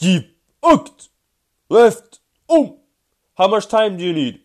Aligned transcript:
Jeep, 0.00 0.38
Uct, 0.62 1.08
left, 1.68 2.20
um. 2.48 2.76
How 3.36 3.48
much 3.48 3.66
time 3.66 3.96
do 3.96 4.04
you 4.04 4.12
need? 4.12 4.42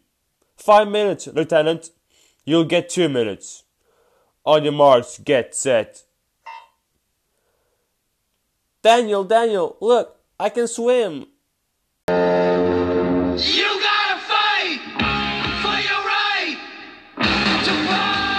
Five 0.57 0.87
minutes, 0.87 1.27
Lieutenant. 1.27 1.91
You'll 2.43 2.63
get 2.63 2.89
two 2.89 3.07
minutes. 3.07 3.63
On 4.45 4.63
your 4.63 4.73
marks, 4.73 5.19
get 5.19 5.53
set. 5.53 6.05
Daniel, 8.81 9.23
Daniel, 9.23 9.77
look, 9.79 10.17
I 10.39 10.49
can 10.49 10.67
swim. 10.67 11.27
You 12.07 12.13
gotta 13.87 14.19
fight 14.25 14.81
for 15.61 15.77
your 15.87 16.01
right 16.03 16.57
to 17.63 17.73
party. 17.87 18.33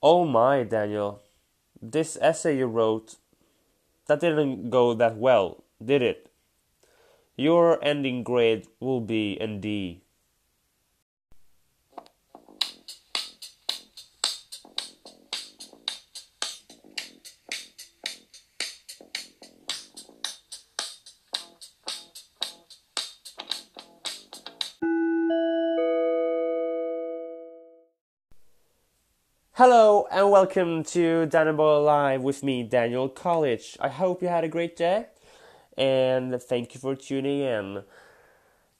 Oh 0.00 0.24
my, 0.24 0.62
Daniel. 0.62 1.20
This 1.80 2.18
essay 2.20 2.58
you 2.58 2.66
wrote, 2.66 3.16
that 4.06 4.20
didn't 4.20 4.70
go 4.70 4.94
that 4.94 5.16
well, 5.16 5.62
did 5.84 6.02
it? 6.02 6.30
Your 7.36 7.82
ending 7.84 8.24
grade 8.24 8.66
will 8.80 9.00
be 9.00 9.38
an 9.40 9.60
D. 9.60 10.02
Hello 29.58 30.06
and 30.12 30.30
welcome 30.30 30.84
to 30.84 31.26
Boy 31.26 31.82
Live 31.82 32.22
with 32.22 32.44
me, 32.44 32.62
Daniel 32.62 33.08
College. 33.08 33.76
I 33.80 33.88
hope 33.88 34.22
you 34.22 34.28
had 34.28 34.44
a 34.44 34.48
great 34.48 34.76
day 34.76 35.06
and 35.76 36.40
thank 36.40 36.74
you 36.74 36.80
for 36.80 36.94
tuning 36.94 37.40
in. 37.40 37.82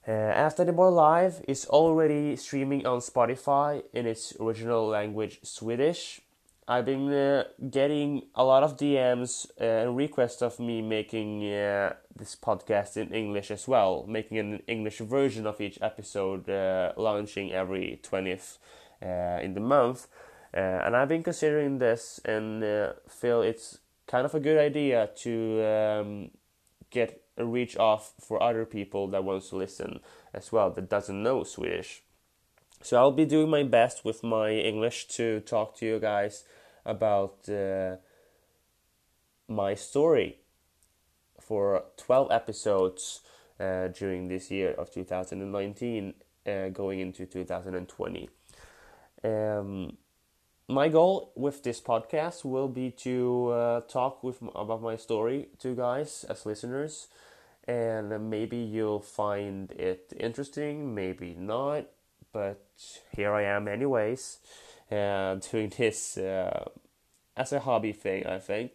Uh, 0.07 0.49
the 0.51 0.73
Boy 0.73 0.91
Live 0.91 1.43
is 1.49 1.67
already 1.67 2.37
streaming 2.37 2.87
on 2.87 3.01
Spotify 3.01 3.83
in 3.93 4.07
its 4.07 4.37
original 4.39 4.87
language, 4.87 5.41
Swedish. 5.43 6.21
I've 6.69 6.85
been 6.85 7.13
uh, 7.13 7.43
getting 7.69 8.27
a 8.37 8.45
lot 8.45 8.63
of 8.63 8.77
DMs 8.77 9.51
uh, 9.61 9.65
and 9.65 9.97
requests 9.97 10.43
of 10.43 10.61
me 10.61 10.81
making 10.81 11.43
uh, 11.53 11.95
this 12.15 12.37
podcast 12.37 12.97
in 12.97 13.13
English 13.13 13.51
as 13.51 13.67
well, 13.67 14.05
making 14.07 14.39
an 14.39 14.63
English 14.69 14.99
version 14.99 15.45
of 15.45 15.61
each 15.61 15.81
episode, 15.83 16.49
uh, 16.49 16.93
launching 16.97 17.51
every 17.51 17.99
20th 18.05 18.59
uh, 19.03 19.43
in 19.43 19.55
the 19.55 19.61
month. 19.61 20.07
Uh, 20.55 20.83
and 20.85 20.97
I've 20.97 21.09
been 21.09 21.23
considering 21.23 21.79
this 21.79 22.21
and 22.25 22.65
uh, 22.65 22.93
feel 23.09 23.43
it's 23.43 23.79
kind 24.07 24.25
of 24.25 24.35
a 24.35 24.41
good 24.41 24.59
idea 24.59 25.11
to 25.17 25.65
um, 25.65 26.31
get 26.91 27.23
a 27.37 27.45
reach 27.45 27.77
off 27.77 28.15
for 28.19 28.43
other 28.43 28.65
people 28.65 29.09
that 29.09 29.25
wants 29.25 29.51
to 29.51 29.57
listen 29.57 30.01
as 30.35 30.51
well 30.51 30.71
that 30.71 30.89
doesn't 30.89 31.23
know 31.23 31.45
Swedish. 31.45 32.03
So 32.83 32.97
I'll 32.97 33.13
be 33.13 33.27
doing 33.27 33.51
my 33.51 33.63
best 33.63 34.05
with 34.05 34.23
my 34.23 34.51
English 34.51 35.09
to 35.09 35.41
talk 35.41 35.77
to 35.79 35.87
you 35.87 35.99
guys 35.99 36.45
about 36.85 37.49
uh, 37.49 37.97
my 39.49 39.75
story 39.75 40.39
for 41.41 41.85
12 41.97 42.31
episodes 42.31 43.21
uh, 43.61 43.89
during 43.89 44.29
this 44.29 44.51
year 44.51 44.73
of 44.73 44.93
2019 44.93 46.15
uh, 46.47 46.69
going 46.69 47.01
into 47.01 47.27
2020. 47.27 48.31
Um, 49.25 49.97
my 50.71 50.91
goal 50.91 51.33
with 51.35 51.63
this 51.63 51.81
podcast 51.81 52.45
will 52.45 52.69
be 52.69 52.91
to 52.91 53.49
uh, 53.49 53.81
talk 53.89 54.23
with 54.23 54.37
about 54.55 54.83
my 54.83 54.97
story 54.97 55.49
to 55.59 55.75
guys 55.75 56.27
as 56.29 56.45
listeners 56.45 57.09
and 57.67 58.29
maybe 58.29 58.59
you'll 58.59 59.01
find 59.01 59.73
it 59.73 60.13
interesting 60.21 60.95
maybe 60.95 61.35
not 61.39 61.87
but 62.35 62.61
here 63.17 63.33
i 63.33 63.43
am 63.43 63.67
anyways 63.67 64.41
uh, 64.93 65.35
doing 65.51 65.73
this 65.79 66.19
uh, 66.19 66.69
as 67.35 67.51
a 67.53 67.61
hobby 67.61 67.93
thing 67.93 68.27
i 68.27 68.39
think. 68.39 68.73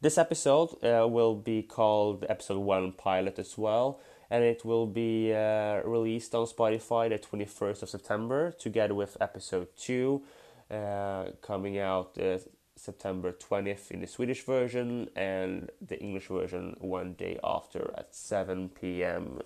This 0.00 0.16
episode 0.16 0.76
uh, 0.84 1.08
will 1.08 1.34
be 1.34 1.60
called 1.60 2.24
episode 2.28 2.60
1 2.60 2.92
pilot 2.92 3.36
as 3.40 3.58
well 3.58 4.00
and 4.30 4.44
it 4.44 4.64
will 4.64 4.86
be 4.86 5.34
uh, 5.34 5.80
released 5.84 6.34
on 6.36 6.46
Spotify 6.46 7.08
the 7.08 7.18
21st 7.18 7.82
of 7.82 7.88
September 7.88 8.52
together 8.52 8.94
with 8.94 9.16
episode 9.20 9.66
2 9.76 10.22
uh, 10.22 10.37
coming 10.70 11.78
out 11.78 12.18
uh, 12.18 12.38
September 12.76 13.32
20th 13.32 13.90
in 13.90 14.00
the 14.00 14.06
Swedish 14.06 14.44
version 14.44 15.08
and 15.16 15.70
the 15.80 16.00
English 16.00 16.28
version 16.28 16.76
one 16.80 17.14
day 17.14 17.38
after 17.42 17.92
at 17.96 18.14
7 18.14 18.68
p.m. 18.68 19.40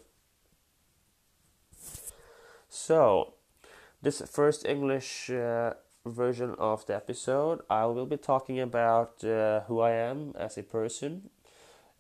So, 2.69 3.34
this 4.00 4.22
first 4.22 4.65
English 4.66 5.31
uh, 5.31 5.75
version 6.05 6.55
of 6.59 6.87
the 6.87 6.97
episode, 6.97 7.60
I 7.71 7.87
will 7.87 8.06
be 8.06 8.16
talking 8.16 8.60
about 8.60 9.22
uh, 9.25 9.60
who 9.62 9.81
I 9.81 9.93
am 9.93 10.34
as 10.39 10.59
a 10.59 10.62
person. 10.62 11.31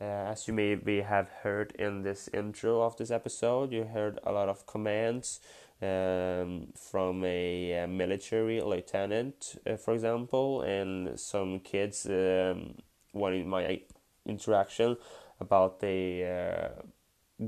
Uh, 0.00 0.32
as 0.32 0.48
you 0.48 0.54
maybe 0.54 1.02
have 1.02 1.28
heard 1.42 1.72
in 1.78 2.02
this 2.02 2.28
intro 2.34 2.82
of 2.82 2.96
this 2.96 3.10
episode, 3.10 3.72
you 3.72 3.84
heard 3.84 4.18
a 4.24 4.32
lot 4.32 4.48
of 4.48 4.66
commands 4.66 5.38
um, 5.82 6.68
from 6.76 7.24
a, 7.24 7.82
uh 7.82 7.86
military 7.88 8.60
lieutenant, 8.60 9.56
uh, 9.66 9.76
for 9.76 9.94
example, 9.94 10.62
and 10.62 11.18
some 11.18 11.58
kids 11.60 12.06
um, 12.06 12.76
wanted 13.12 13.46
my 13.46 13.80
interaction 14.24 14.96
about 15.40 15.80
the 15.80 16.24
uh, 16.24 16.82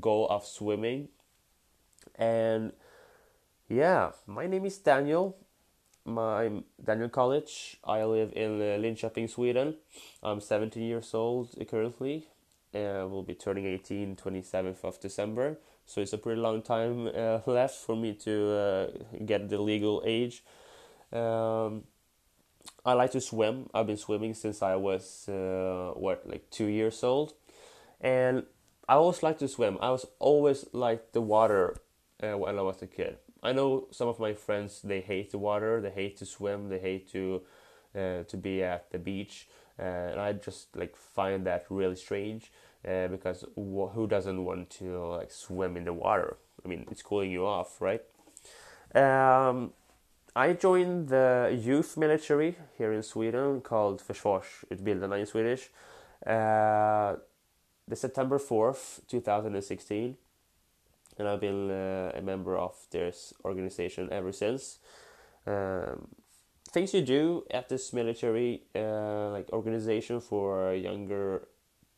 goal 0.01 0.27
of 0.29 0.45
swimming. 0.45 1.09
And 2.17 2.73
yeah, 3.69 4.11
my 4.27 4.47
name 4.47 4.67
is 4.67 4.79
Daniel. 4.79 5.37
My 6.05 6.43
I'm 6.43 6.65
Daniel 6.85 7.09
College. 7.09 7.79
I 7.85 8.05
live 8.05 8.33
in 8.35 8.61
uh, 8.61 8.77
Linköping, 8.79 9.31
Sweden. 9.31 9.77
I'm 10.23 10.41
17 10.41 10.83
years 10.83 11.15
old 11.15 11.55
currently. 11.71 12.29
Uh, 12.75 13.07
will 13.09 13.23
be 13.23 13.35
turning 13.35 13.67
18 13.67 14.17
27th 14.17 14.85
of 14.85 15.01
December 15.01 15.59
so 15.87 16.01
it's 16.01 16.13
a 16.13 16.19
pretty 16.19 16.41
long 16.41 16.63
time 16.63 17.09
uh, 17.09 17.41
left 17.47 17.77
for 17.77 17.97
me 17.97 18.15
to 18.15 18.51
uh, 18.53 18.87
get 19.25 19.49
the 19.49 19.61
legal 19.61 20.03
age. 20.05 20.43
Um, 21.13 21.85
I 22.85 22.95
like 22.95 23.13
to 23.13 23.21
swim. 23.21 23.69
I've 23.75 23.87
been 23.87 23.97
swimming 23.97 24.35
since 24.35 24.63
I 24.63 24.77
was 24.77 25.29
uh, 25.29 25.93
what 25.95 26.27
like 26.27 26.51
two 26.51 26.67
years 26.67 27.03
old, 27.05 27.35
and 28.01 28.45
I 28.89 28.95
always 28.95 29.23
like 29.23 29.39
to 29.39 29.49
swim. 29.49 29.79
I 29.81 29.91
was 29.91 30.07
always 30.19 30.67
like 30.73 31.13
the 31.13 31.21
water 31.21 31.77
uh, 32.23 32.37
when 32.39 32.59
I 32.59 32.63
was 32.63 32.83
a 32.83 32.87
kid. 32.87 33.19
I 33.43 33.53
know 33.53 33.89
some 33.91 34.09
of 34.09 34.19
my 34.19 34.33
friends 34.33 34.81
they 34.83 35.01
hate 35.01 35.31
the 35.31 35.39
water. 35.39 35.81
They 35.81 35.91
hate 35.91 36.17
to 36.19 36.27
swim. 36.27 36.69
They 36.69 36.79
hate 36.79 37.11
to 37.13 37.43
uh, 37.95 38.23
to 38.25 38.37
be 38.37 38.63
at 38.63 38.91
the 38.91 38.99
beach, 38.99 39.49
uh, 39.79 39.83
and 39.83 40.21
I 40.21 40.33
just 40.33 40.75
like 40.75 40.97
find 40.97 41.47
that 41.47 41.67
really 41.69 41.97
strange 41.97 42.51
uh, 42.89 43.09
because 43.09 43.45
wh- 43.57 43.93
who 43.95 44.07
doesn't 44.07 44.45
want 44.45 44.71
to 44.71 45.07
like 45.07 45.31
swim 45.31 45.77
in 45.77 45.85
the 45.85 45.93
water? 45.93 46.37
I 46.65 46.69
mean, 46.69 46.87
it's 46.91 47.03
cooling 47.03 47.31
you 47.31 47.47
off, 47.47 47.81
right? 47.81 48.03
Um, 48.95 49.73
I 50.37 50.53
joined 50.53 51.09
the 51.09 51.57
youth 51.63 51.97
military 51.97 52.57
here 52.77 52.93
in 52.93 53.03
Sweden 53.03 53.61
called 53.61 54.03
Försvarsutbildarna 54.03 55.19
in 55.21 55.27
Swedish. 55.27 55.71
Uh, 56.27 57.17
the 57.87 57.97
September 57.97 58.39
4th, 58.39 59.07
2016. 59.09 60.17
And 61.19 61.29
I've 61.29 61.41
been 61.41 61.71
uh, 61.71 62.13
a 62.15 62.23
member 62.23 62.57
of 62.57 62.75
this 62.91 63.33
organization 63.45 64.09
ever 64.11 64.33
since. 64.33 64.79
Um, 65.47 66.09
things 66.73 66.93
you 66.93 67.03
do 67.03 67.45
at 67.51 67.69
this 67.69 67.93
military 67.93 68.63
uh, 68.75 69.31
like 69.31 69.49
organization 69.53 70.21
for 70.21 70.75
younger 70.75 71.47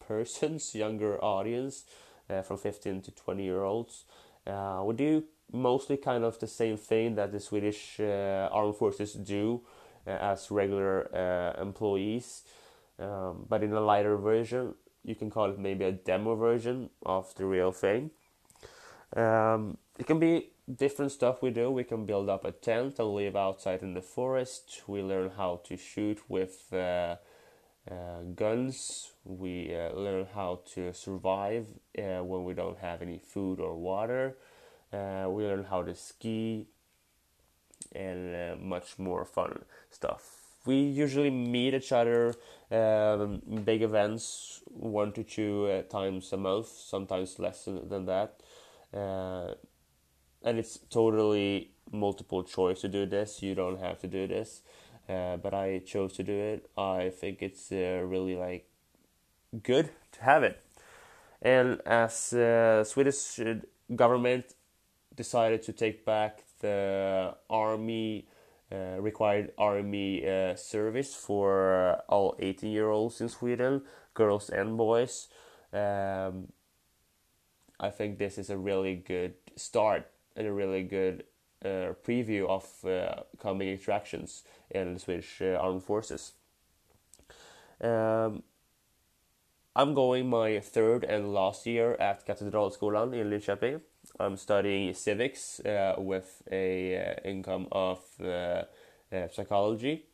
persons, 0.07 0.75
younger 0.75 1.23
audience, 1.23 1.85
uh, 2.31 2.43
from 2.43 2.59
15 2.59 3.03
to 3.03 3.11
20 3.11 3.45
year 3.45 3.63
olds. 3.63 4.05
Uh, 4.47 4.83
we 4.85 4.95
do 4.95 5.25
mostly 5.53 5.97
kind 5.97 6.25
of 6.25 6.39
the 6.39 6.47
same 6.47 6.77
thing 6.77 7.15
that 7.15 7.33
the 7.33 7.41
Swedish 7.41 8.01
uh, 8.01 8.49
armed 8.53 8.77
forces 8.77 9.15
do 9.15 9.61
uh, 10.07 10.11
as 10.11 10.51
regular 10.51 11.09
uh, 11.15 11.61
employees, 11.61 12.43
um, 12.99 13.45
but 13.49 13.63
in 13.63 13.73
a 13.73 13.81
lighter 13.81 14.17
version. 14.17 14.75
You 15.05 15.15
can 15.15 15.31
call 15.31 15.51
it 15.51 15.59
maybe 15.59 15.85
a 15.85 15.93
demo 15.93 16.35
version 16.35 16.91
of 17.05 17.33
the 17.37 17.45
real 17.45 17.71
thing. 17.71 18.11
Um, 19.15 19.79
it 19.99 20.07
can 20.07 20.19
be 20.19 20.51
different 20.75 21.13
stuff 21.13 21.43
we 21.43 21.51
do. 21.51 21.71
We 21.71 21.85
can 21.85 22.07
build 22.07 22.29
up 22.29 22.45
a 22.45 22.51
tent 22.51 22.99
and 22.99 23.15
live 23.15 23.37
outside 23.37 23.83
in 23.83 23.95
the 23.95 24.03
forest. 24.03 24.83
We 24.89 25.03
learn 25.03 25.31
how 25.37 25.61
to 25.67 25.77
shoot 25.77 26.29
with 26.29 26.73
uh, 26.73 27.17
guns. 28.35 29.13
We 29.25 29.75
uh, 29.75 29.93
learn 29.95 30.27
how 30.35 30.61
to 30.75 30.93
survive 30.93 31.67
uh, 31.99 32.23
when 32.25 32.45
we 32.45 32.55
don't 32.55 32.79
have 32.79 33.03
any 33.03 33.19
food 33.19 33.61
or 33.61 33.77
water. 33.77 34.37
Uh, 34.93 35.27
we 35.29 35.45
learn 35.45 35.65
how 35.65 35.83
to 35.83 35.95
ski 35.95 36.67
and 37.95 38.35
uh, 38.35 38.57
much 38.57 38.99
more 38.99 39.25
fun 39.25 39.65
stuff. 39.91 40.43
we 40.67 40.77
usually 40.81 41.31
meet 41.31 41.75
each 41.75 41.93
other 41.93 42.35
um, 42.71 43.41
big 43.65 43.83
events 43.83 44.63
one 44.67 45.13
to 45.13 45.23
two 45.23 45.67
uh, 45.67 45.83
times 45.83 46.33
a 46.33 46.37
month, 46.37 46.67
sometimes 46.69 47.39
less 47.39 47.65
than, 47.65 47.89
than 47.89 48.07
that. 48.07 48.41
Uh, 48.93 49.55
and 50.43 50.59
it's 50.59 50.79
totally 50.91 51.71
multiple 51.93 52.43
choice 52.43 52.81
to 52.81 52.89
do 52.89 53.07
this. 53.07 53.43
You 53.43 53.55
don't 53.55 53.81
have 53.81 54.01
to 54.01 54.09
do 54.09 54.27
this, 54.27 54.63
uh, 55.09 55.37
but 55.37 55.55
I 55.55 55.83
chose 55.85 56.13
to 56.15 56.23
do 56.23 56.33
it. 56.33 56.71
I 56.77 57.11
think 57.11 57.43
it's 57.43 57.71
uh, 57.71 58.03
really 58.05 58.35
like 58.35 58.69
good 59.63 59.91
to 60.13 60.23
have 60.23 60.43
it. 60.43 60.61
And 61.43 61.81
as 61.87 62.33
uh, 62.33 62.85
Swedish 62.85 63.41
government 63.95 64.55
decided 65.15 65.63
to 65.63 65.73
take 65.73 66.05
back 66.05 66.43
the 66.61 67.35
army 67.49 68.27
uh, 68.73 69.01
required 69.01 69.53
army 69.57 70.29
uh, 70.29 70.57
service 70.57 71.15
for 71.15 72.03
all 72.09 72.35
18 72.41 72.71
year 72.71 72.91
olds 72.91 73.21
in 73.21 73.29
Sweden, 73.29 73.83
girls 74.15 74.51
and 74.51 74.77
boys. 74.77 75.29
Um, 75.73 76.49
I 77.79 77.91
think 77.91 78.19
this 78.19 78.39
is 78.39 78.51
a 78.51 78.57
really 78.57 78.97
good 78.97 79.35
start 79.55 80.11
and 80.35 80.49
a 80.49 80.53
really 80.53 80.83
good 80.83 81.25
uh, 81.65 81.95
preview 82.07 82.49
of 82.49 82.65
uh, 82.85 83.23
coming 83.41 83.69
attractions 83.69 84.45
in 84.71 84.95
the 84.95 85.01
Swedish 85.01 85.41
uh, 85.41 85.59
armed 85.61 85.83
forces. 85.83 86.33
Um, 87.81 88.43
I'm 89.75 89.93
going 89.93 90.31
my 90.31 90.61
third 90.61 91.05
and 91.05 91.35
last 91.35 91.67
year 91.67 91.97
at 92.01 92.27
Katedralskolan 92.27 93.13
in 93.15 93.29
Linköping. 93.31 93.81
I'm 94.19 94.37
studying 94.37 94.95
civics 94.95 95.61
uh, 95.61 95.97
with 95.99 96.43
a 96.51 96.97
uh, 96.97 97.29
income 97.29 97.69
of 97.73 98.01
uh, 98.21 98.63
psychology. 99.31 100.07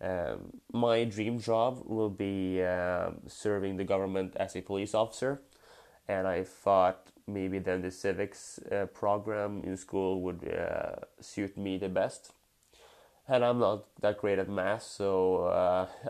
Um, 0.00 0.60
my 0.72 1.04
dream 1.04 1.38
job 1.38 1.82
will 1.84 2.10
be 2.10 2.62
um, 2.62 3.20
serving 3.28 3.76
the 3.76 3.84
government 3.84 4.34
as 4.36 4.56
a 4.56 4.60
police 4.60 4.94
officer, 4.94 5.42
and 6.08 6.26
I 6.26 6.42
thought 6.42 7.11
maybe 7.26 7.58
then 7.58 7.82
the 7.82 7.90
civics 7.90 8.58
uh, 8.70 8.86
program 8.86 9.62
in 9.64 9.76
school 9.76 10.20
would 10.22 10.48
uh, 10.48 10.96
suit 11.20 11.56
me 11.56 11.78
the 11.78 11.88
best. 11.88 12.32
And 13.28 13.44
I'm 13.44 13.58
not 13.58 13.84
that 14.00 14.18
great 14.18 14.38
at 14.38 14.48
math, 14.48 14.82
so 14.82 15.46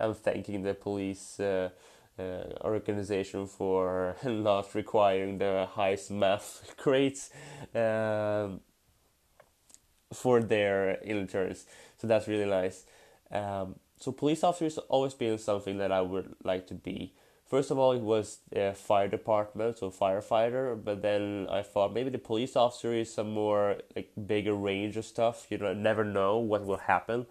I'm 0.00 0.14
thanking 0.14 0.62
the 0.62 0.73
police 0.75 1.38
uh, 1.38 1.69
organization 2.64 3.47
for 3.47 4.17
not 4.25 4.75
requiring 4.75 5.38
the 5.38 5.67
highest 5.73 6.11
math 6.11 6.75
grades 6.82 7.31
um, 7.75 8.61
for 10.12 10.43
their 10.43 11.03
interns. 11.03 11.67
So 11.99 12.06
that's 12.06 12.29
really 12.29 12.47
nice. 12.47 12.85
Um, 13.31 13.76
so 13.99 14.12
police 14.12 14.44
officers 14.44 14.79
always 14.88 15.15
been 15.15 15.38
something 15.38 15.79
that 15.79 15.93
I 15.93 16.00
would 16.03 16.35
like 16.44 16.67
to 16.69 16.75
be. 16.75 17.15
First 17.53 17.71
of 17.71 17.77
all, 17.79 17.93
it 17.93 18.01
was 18.01 18.39
a 18.57 18.73
fire 18.73 19.09
department, 19.09 19.77
so 19.77 19.91
firefighter. 19.91 20.83
But 20.83 21.03
then 21.03 21.47
I 21.51 21.61
thought 21.61 21.93
maybe 21.93 22.09
the 22.09 22.17
police 22.17 22.57
officer 22.57 22.95
is 22.95 23.13
some 23.13 23.31
more 23.31 23.77
like 23.95 24.09
bigger 24.27 24.55
range 24.55 24.97
of 24.97 25.05
stuff. 25.05 25.49
You 25.51 25.59
know, 25.59 25.75
never 25.75 26.03
know 26.03 26.39
what 26.39 26.65
will 26.65 26.79
happen. 26.79 27.27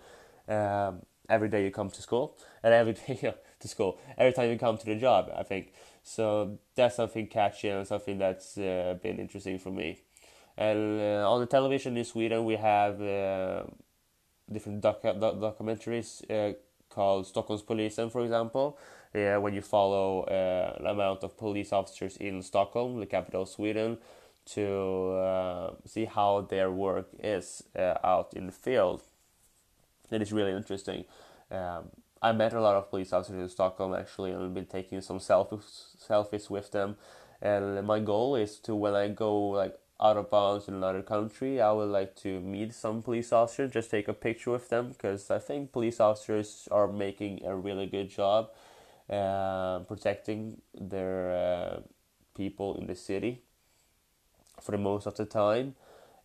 Um, 0.47 1.07
every 1.27 1.49
day 1.49 1.63
you 1.63 1.71
come 1.71 1.89
to 1.89 2.03
school, 2.03 2.37
and 2.61 2.71
every 2.71 2.93
day 3.07 3.33
to 3.61 3.67
school 3.67 3.97
every 4.15 4.31
time 4.31 4.51
you 4.51 4.59
come 4.59 4.77
to 4.77 4.85
the 4.85 4.95
job. 4.95 5.31
I 5.35 5.41
think 5.41 5.73
so. 6.03 6.59
That's 6.75 6.97
something 6.97 7.25
catchy 7.25 7.69
and 7.69 7.87
something 7.87 8.19
that's 8.19 8.59
uh, 8.59 8.99
been 9.01 9.17
interesting 9.17 9.57
for 9.57 9.71
me. 9.71 10.01
And 10.55 11.01
uh, 11.01 11.31
on 11.31 11.39
the 11.39 11.47
television 11.47 11.97
in 11.97 12.05
Sweden, 12.05 12.45
we 12.45 12.57
have 12.57 13.01
uh, 13.01 13.63
different 14.51 14.81
doc- 14.81 15.01
doc- 15.01 15.41
documentaries 15.47 16.21
uh, 16.91 16.95
called 16.95 17.25
Stockholmspolisen, 17.25 18.11
for 18.11 18.21
example. 18.21 18.77
Yeah, 19.13 19.37
when 19.37 19.53
you 19.53 19.61
follow 19.61 20.23
uh, 20.23 20.77
an 20.79 20.87
amount 20.87 21.23
of 21.23 21.37
police 21.37 21.73
officers 21.73 22.17
in 22.17 22.41
Stockholm, 22.41 22.99
the 22.99 23.05
capital 23.05 23.41
of 23.41 23.49
Sweden, 23.49 23.97
to 24.45 25.11
uh, 25.11 25.73
see 25.85 26.05
how 26.05 26.41
their 26.41 26.71
work 26.71 27.09
is 27.19 27.63
out 28.03 28.33
in 28.33 28.45
the 28.45 28.51
field. 28.51 29.01
It 30.09 30.21
is 30.21 30.31
really 30.33 30.51
interesting. 30.51 31.05
Um, 31.49 31.89
I 32.21 32.31
met 32.31 32.53
a 32.53 32.61
lot 32.61 32.75
of 32.75 32.89
police 32.89 33.13
officers 33.13 33.41
in 33.41 33.49
Stockholm 33.49 33.93
actually, 33.93 34.31
and 34.31 34.53
been 34.53 34.65
taking 34.65 35.01
some 35.01 35.19
selfies 35.19 35.95
selfies 36.07 36.49
with 36.49 36.71
them. 36.71 36.95
And 37.41 37.85
my 37.85 37.99
goal 37.99 38.35
is 38.35 38.59
to 38.59 38.75
when 38.75 38.93
I 38.93 39.07
go 39.07 39.35
like 39.49 39.75
out 40.01 40.17
of 40.17 40.29
bounds 40.31 40.67
in 40.67 40.73
another 40.73 41.01
country, 41.01 41.61
I 41.61 41.71
would 41.71 41.89
like 41.89 42.15
to 42.17 42.39
meet 42.39 42.73
some 42.73 43.01
police 43.01 43.31
officers, 43.31 43.71
just 43.71 43.91
take 43.91 44.07
a 44.07 44.13
picture 44.13 44.51
with 44.51 44.69
them, 44.69 44.89
because 44.89 45.29
I 45.29 45.39
think 45.39 45.71
police 45.71 45.99
officers 45.99 46.67
are 46.71 46.87
making 46.87 47.45
a 47.45 47.55
really 47.55 47.85
good 47.85 48.09
job 48.09 48.49
uh, 49.09 49.79
protecting 49.79 50.61
their 50.73 51.31
uh, 51.31 51.79
people 52.35 52.77
in 52.77 52.87
the 52.87 52.95
city 52.95 53.41
for 54.61 54.71
the 54.71 54.77
most 54.77 55.05
of 55.05 55.15
the 55.17 55.25
time. 55.25 55.75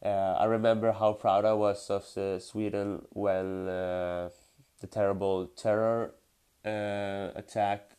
Uh, 0.04 0.36
I 0.38 0.44
remember 0.44 0.92
how 0.92 1.12
proud 1.12 1.44
I 1.44 1.54
was 1.54 1.90
of 1.90 2.04
Sweden 2.42 3.02
when 3.10 3.68
uh, 3.68 4.30
the 4.80 4.86
terrible 4.86 5.46
terror 5.48 6.14
uh, 6.64 7.30
attack 7.34 7.90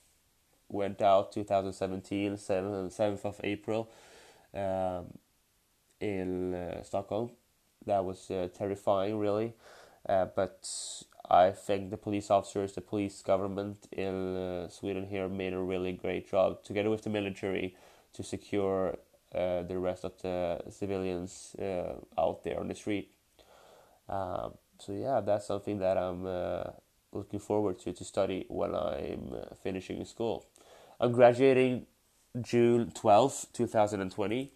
went 0.70 1.02
out 1.02 1.32
2017 1.32 2.34
7th, 2.34 2.96
7th 2.96 3.26
of 3.26 3.40
april 3.44 3.90
um, 4.54 5.06
in 6.00 6.54
uh, 6.54 6.84
stockholm. 6.84 7.32
That 7.86 8.04
was 8.06 8.30
uh, 8.30 8.50
terrifying 8.58 9.18
really. 9.18 9.54
Uh, 10.08 10.26
but 10.36 10.70
i 11.30 11.52
think 11.52 11.90
the 11.90 11.98
police 11.98 12.32
officers 12.32 12.72
the 12.74 12.82
police 12.82 13.22
government 13.22 13.88
in 13.92 14.38
uh, 14.38 14.70
sweden 14.70 15.06
here 15.06 15.28
made 15.28 15.52
a 15.52 15.60
really 15.60 15.92
great 15.92 16.30
job 16.32 16.64
together 16.64 16.90
with 16.90 17.02
the 17.02 17.10
military 17.10 17.76
to 18.14 18.24
secure 18.24 18.98
uh, 19.36 19.64
the 19.64 19.78
rest 19.78 20.06
of 20.06 20.14
the 20.22 20.62
civilians 20.70 21.56
out 22.18 22.44
there 22.46 22.58
on 22.58 22.70
the 22.70 22.76
street. 22.76 23.12
Um, 24.08 24.54
so 24.80 24.94
yeah, 24.94 25.20
that's 25.20 25.48
something 25.48 25.80
that 25.80 25.98
I'm 25.98 26.24
looking 27.12 27.40
forward 27.40 27.78
to 27.80 27.92
to 27.92 28.06
study 28.06 28.46
when 28.48 28.74
I'm 28.74 29.36
finishing 29.62 30.06
school. 30.06 30.46
I'm 31.02 31.12
graduating 31.12 31.86
June 32.42 32.92
12th, 32.96 33.52
2020, 33.52 34.52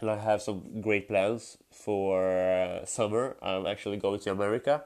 and 0.00 0.10
I 0.10 0.16
have 0.16 0.42
some 0.42 0.80
great 0.80 1.08
plans 1.08 1.58
for 1.70 2.28
uh, 2.30 2.84
summer. 2.84 3.36
I'm 3.42 3.66
actually 3.66 3.96
going 3.96 4.20
to 4.20 4.30
America, 4.30 4.84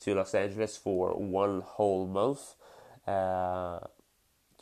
to 0.00 0.14
Los 0.14 0.34
Angeles 0.34 0.76
for 0.76 1.10
one 1.14 1.60
whole 1.60 2.06
month. 2.06 2.54
Uh, 3.06 3.80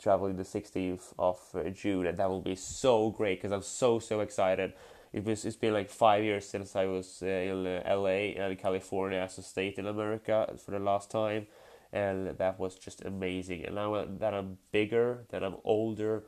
traveling 0.01 0.35
the 0.35 0.43
16th 0.43 1.13
of 1.19 1.39
uh, 1.53 1.69
June, 1.69 2.07
and 2.07 2.17
that 2.17 2.29
will 2.29 2.41
be 2.41 2.55
so 2.55 3.11
great 3.11 3.39
because 3.39 3.51
I'm 3.51 3.61
so 3.61 3.99
so 3.99 4.21
excited 4.21 4.73
it 5.13 5.25
was 5.25 5.45
it's 5.45 5.55
been 5.55 5.73
like 5.73 5.89
five 5.89 6.23
years 6.23 6.47
since 6.47 6.75
I 6.75 6.85
was 6.85 7.21
uh, 7.21 7.25
in 7.25 7.67
uh, 7.67 7.83
LA 7.95 8.33
and 8.41 8.57
California 8.57 9.19
as 9.19 9.37
a 9.37 9.43
state 9.43 9.77
in 9.77 9.85
America 9.87 10.53
for 10.63 10.71
the 10.71 10.79
last 10.79 11.11
time, 11.11 11.47
and 11.91 12.37
that 12.37 12.59
was 12.59 12.75
just 12.75 13.03
amazing. 13.03 13.65
And 13.65 13.75
now 13.75 14.05
that 14.05 14.33
I'm 14.33 14.57
bigger, 14.71 15.25
that 15.29 15.43
I'm 15.43 15.57
older, 15.63 16.23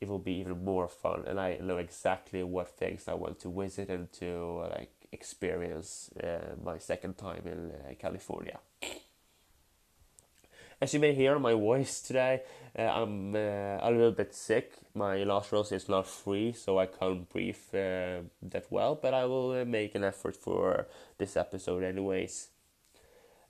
it 0.00 0.08
will 0.08 0.18
be 0.18 0.34
even 0.34 0.64
more 0.64 0.88
fun. 0.88 1.24
And 1.26 1.40
I 1.40 1.58
know 1.60 1.78
exactly 1.78 2.42
what 2.42 2.68
things 2.68 3.08
I 3.08 3.14
want 3.14 3.40
to 3.40 3.50
visit 3.50 3.88
and 3.88 4.12
to 4.14 4.66
like 4.70 4.92
experience 5.12 6.10
uh, 6.22 6.54
my 6.62 6.78
second 6.78 7.16
time 7.16 7.42
in 7.46 7.70
uh, 7.70 7.94
California. 7.98 8.58
As 10.78 10.92
you 10.92 11.00
may 11.00 11.14
hear 11.14 11.38
my 11.38 11.54
voice 11.54 12.02
today, 12.02 12.42
uh, 12.78 12.82
I'm 12.82 13.34
uh, 13.34 13.78
a 13.80 13.90
little 13.90 14.12
bit 14.12 14.34
sick. 14.34 14.72
My 14.94 15.24
nostrils 15.24 15.72
is 15.72 15.88
not 15.88 16.06
free, 16.06 16.52
so 16.52 16.78
I 16.78 16.84
can't 16.84 17.26
breathe 17.30 17.56
uh, 17.72 18.28
that 18.42 18.66
well. 18.68 18.94
But 18.94 19.14
I 19.14 19.24
will 19.24 19.52
uh, 19.52 19.64
make 19.64 19.94
an 19.94 20.04
effort 20.04 20.36
for 20.36 20.86
this 21.16 21.34
episode, 21.34 21.82
anyways. 21.82 22.48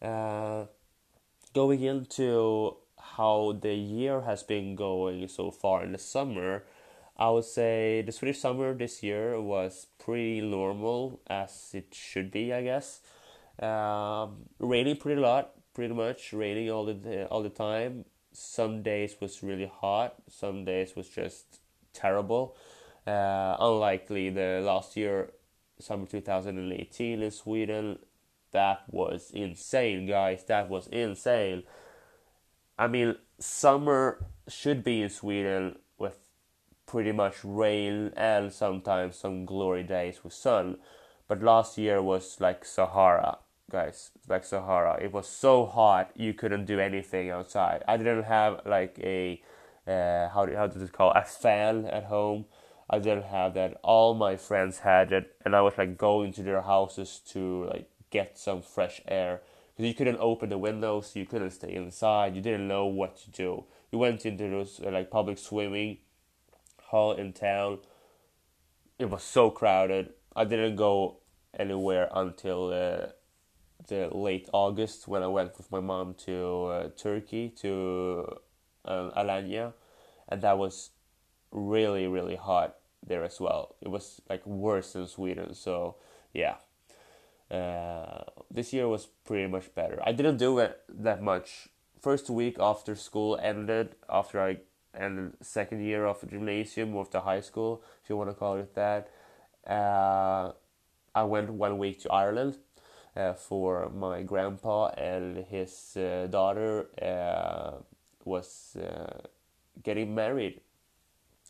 Going 0.00 1.83
into 1.83 2.76
how 3.17 3.59
the 3.61 3.75
year 3.75 4.23
has 4.23 4.43
been 4.43 4.75
going 4.75 5.29
so 5.29 5.51
far 5.51 5.85
in 5.85 5.93
the 5.93 5.99
summer, 5.99 6.65
I 7.17 7.31
would 7.31 7.45
say 7.45 8.03
the 8.03 8.13
Swedish 8.13 8.41
summer 8.41 8.75
this 8.75 9.03
year 9.03 9.41
was 9.41 9.87
pretty 9.99 10.41
normal 10.41 11.21
as 11.29 11.71
it 11.73 11.95
should 11.95 12.31
be, 12.31 12.53
I 12.53 12.63
guess. 12.63 13.01
Um, 13.59 14.47
raining 14.59 14.97
pretty 14.97 15.21
lot, 15.21 15.53
pretty 15.73 15.95
much 15.95 16.33
raining 16.33 16.71
all 16.71 16.85
the 16.85 17.27
all 17.29 17.43
the 17.43 17.49
time. 17.49 18.05
Some 18.33 18.83
days 18.83 19.17
was 19.21 19.43
really 19.43 19.71
hot. 19.81 20.17
Some 20.29 20.65
days 20.67 20.95
was 20.95 21.09
just 21.09 21.61
terrible. 21.95 22.57
Uh, 23.07 23.57
unlikely 23.61 24.31
the 24.31 24.61
last 24.63 24.97
year, 24.97 25.31
summer 25.79 26.07
2018 26.07 27.23
in 27.23 27.31
Sweden, 27.31 27.99
that 28.51 28.83
was 28.89 29.31
insane, 29.33 30.07
guys. 30.07 30.45
That 30.45 30.69
was 30.69 30.87
insane. 30.89 31.63
I 32.78 32.87
mean, 32.87 33.16
summer 33.38 34.25
should 34.49 34.85
be 34.85 35.02
in 35.02 35.11
Sweden 35.11 35.76
with 35.99 36.18
pretty 36.87 37.12
much 37.12 37.37
rain 37.42 38.12
and 38.16 38.52
sometimes 38.52 39.16
some 39.16 39.45
glory 39.45 39.83
days 39.83 40.23
with 40.23 40.33
sun. 40.33 40.78
But 41.28 41.42
last 41.42 41.78
year 41.78 42.00
was 42.02 42.40
like 42.40 42.64
Sahara 42.64 43.38
guys. 43.71 44.11
Like 44.28 44.45
Sahara, 44.45 44.99
it 45.00 45.12
was 45.12 45.26
so 45.26 45.66
hot 45.66 46.11
you 46.14 46.35
couldn't 46.35 46.66
do 46.66 46.78
anything 46.78 47.30
outside. 47.30 47.83
I 47.88 47.97
didn't 47.97 48.25
have 48.25 48.61
like 48.64 48.99
a 49.02 49.42
uh, 49.87 50.28
how 50.28 50.47
do, 50.47 50.54
how 50.56 50.66
does 50.66 50.83
it 50.83 50.92
call 50.92 51.12
a 51.12 51.23
fan 51.23 51.87
at 51.87 52.04
home. 52.04 52.47
I 52.88 52.99
didn't 52.99 53.25
have 53.25 53.54
that. 53.54 53.78
All 53.83 54.14
my 54.14 54.37
friends 54.37 54.80
had 54.80 55.12
it, 55.12 55.35
and 55.45 55.54
I 55.56 55.61
was 55.61 55.75
like 55.76 55.99
going 55.99 56.33
to 56.35 56.42
their 56.42 56.62
houses 56.62 57.21
to 57.33 57.64
like 57.64 57.88
get 58.11 58.38
some 58.38 58.62
fresh 58.62 59.00
air 59.09 59.42
because 59.76 59.88
you 59.88 59.95
couldn't 59.95 60.18
open 60.21 60.49
the 60.49 60.59
windows, 60.59 61.12
you 61.14 61.26
couldn't 61.26 61.50
stay 61.50 61.75
inside, 61.75 62.35
you 62.35 62.40
didn't 62.40 62.66
know 62.66 62.87
what 62.87 63.16
to 63.18 63.30
do. 63.30 63.64
You 63.92 63.99
went 63.99 64.25
into 64.25 64.49
those 64.49 64.80
uh, 64.85 64.90
like 64.90 65.11
public 65.11 65.38
swimming 65.38 65.99
hall 66.83 67.12
in 67.12 67.33
town. 67.33 67.78
It 68.99 69.11
was 69.11 69.23
so 69.23 69.50
crowded. 69.50 70.14
I 70.35 70.45
didn't 70.45 70.76
go 70.76 71.18
anywhere 71.59 72.09
until 72.14 72.68
uh, 72.68 73.09
the 73.88 74.09
late 74.12 74.49
August 74.52 75.06
when 75.06 75.23
I 75.23 75.26
went 75.26 75.56
with 75.59 75.71
my 75.71 75.80
mom 75.80 76.14
to 76.25 76.64
uh, 76.66 76.88
Turkey 76.97 77.50
to 77.61 78.26
um, 78.85 79.12
Alanya, 79.16 79.75
and 80.28 80.40
that 80.42 80.59
was 80.59 80.90
really 81.52 82.06
really 82.06 82.37
hot 82.37 82.76
there 83.06 83.25
as 83.25 83.40
well. 83.40 83.76
It 83.80 83.88
was 83.88 84.21
like 84.28 84.45
worse 84.47 84.95
than 84.95 85.06
Sweden. 85.06 85.54
So 85.54 85.97
yeah, 86.33 86.56
uh, 87.50 88.23
this 88.50 88.73
year 88.73 88.88
was 88.88 89.07
pretty 89.25 89.47
much 89.47 89.75
better. 89.75 90.00
I 90.05 90.12
didn't 90.12 90.38
do 90.38 90.59
it 90.59 90.81
that 90.88 91.23
much. 91.23 91.69
First 92.00 92.31
week 92.31 92.57
after 92.61 92.95
school 92.95 93.38
ended, 93.43 93.95
after 94.09 94.41
I 94.41 94.59
ended 94.95 95.35
second 95.41 95.83
year 95.83 96.07
of 96.07 96.29
gymnasium 96.29 96.95
or 96.95 97.07
the 97.11 97.21
high 97.21 97.41
school, 97.41 97.83
if 98.03 98.11
you 98.11 98.17
want 98.17 98.31
to 98.31 98.35
call 98.35 98.57
it 98.57 98.75
that, 98.75 99.11
uh, 99.67 100.53
I 101.15 101.23
went 101.25 101.50
one 101.50 101.79
week 101.79 102.00
to 102.03 102.12
Ireland 102.12 102.59
uh, 103.17 103.33
for 103.33 103.91
my 103.91 104.23
grandpa 104.23 104.88
and 104.88 105.45
his 105.47 105.97
uh, 105.97 106.26
daughter 106.31 106.88
uh, 107.00 107.83
was 108.25 108.76
uh, 108.76 109.26
getting 109.83 110.15
married. 110.15 110.61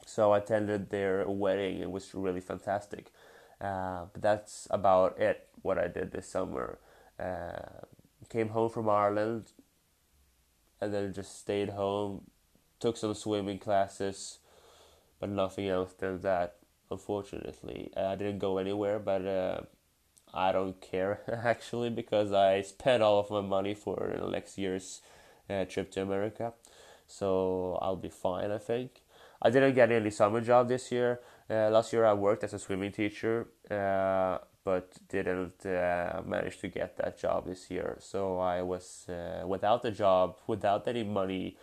So 0.07 0.33
I 0.33 0.39
attended 0.39 0.91
their 0.91 1.29
wedding. 1.29 1.81
It 1.81 1.91
was 1.91 2.15
really 2.15 2.41
fantastic. 2.41 3.11
Uh, 3.61 4.07
but 4.13 4.23
that's 4.23 4.69
about 4.71 5.19
it. 5.19 5.49
What 5.63 5.79
I 5.79 5.89
did 5.89 6.13
this 6.13 6.29
summer. 6.29 6.79
Uh, 7.19 7.85
came 8.29 8.49
home 8.51 8.69
from 8.69 8.89
Ireland, 8.89 9.53
and 10.81 10.93
then 10.93 11.13
just 11.13 11.39
stayed 11.39 11.71
home. 11.71 12.31
Took 12.79 12.97
some 12.97 13.15
swimming 13.15 13.59
classes, 13.59 14.39
but 15.19 15.31
nothing 15.31 15.69
else 15.69 15.95
than 15.95 16.21
that. 16.21 16.57
Unfortunately, 16.91 17.91
I 17.97 18.15
didn't 18.17 18.39
go 18.39 18.59
anywhere. 18.59 18.99
But 18.99 19.27
uh, 19.27 19.61
I 20.35 20.53
don't 20.53 20.81
care 20.81 21.21
actually 21.45 21.91
because 21.91 22.33
I 22.33 22.61
spent 22.63 23.03
all 23.03 23.19
of 23.19 23.31
my 23.31 23.41
money 23.41 23.75
for 23.75 24.29
next 24.31 24.59
year's 24.59 25.01
uh, 25.49 25.65
trip 25.65 25.91
to 25.93 26.03
America, 26.03 26.53
so 27.07 27.79
I'll 27.81 27.97
be 27.97 28.11
fine. 28.11 28.51
I 28.51 28.59
think. 28.59 29.03
I 29.43 29.51
didn't 29.51 29.75
get 29.75 29.93
any 29.93 30.11
summer 30.11 30.41
job 30.41 30.69
this 30.69 30.91
year. 30.91 31.21
Uh, 31.49 31.71
last 31.71 31.93
year 31.93 32.05
I 32.05 32.13
worked 32.13 32.43
as 32.45 32.55
a 32.55 32.59
swimming 32.59 32.93
teacher, 32.93 33.47
uh, 33.71 34.39
but 34.65 34.97
didn't 35.09 35.65
uh, 35.65 36.23
manage 36.27 36.59
to 36.59 36.69
get 36.69 36.97
that 36.97 37.19
job 37.21 37.47
this 37.47 37.71
year. 37.71 37.99
So 38.01 38.39
I 38.39 38.63
was 38.63 39.07
uh, 39.09 39.47
without 39.47 39.85
a 39.85 39.93
job, 39.93 40.39
without 40.49 40.89
any 40.89 41.05
money, 41.05 41.57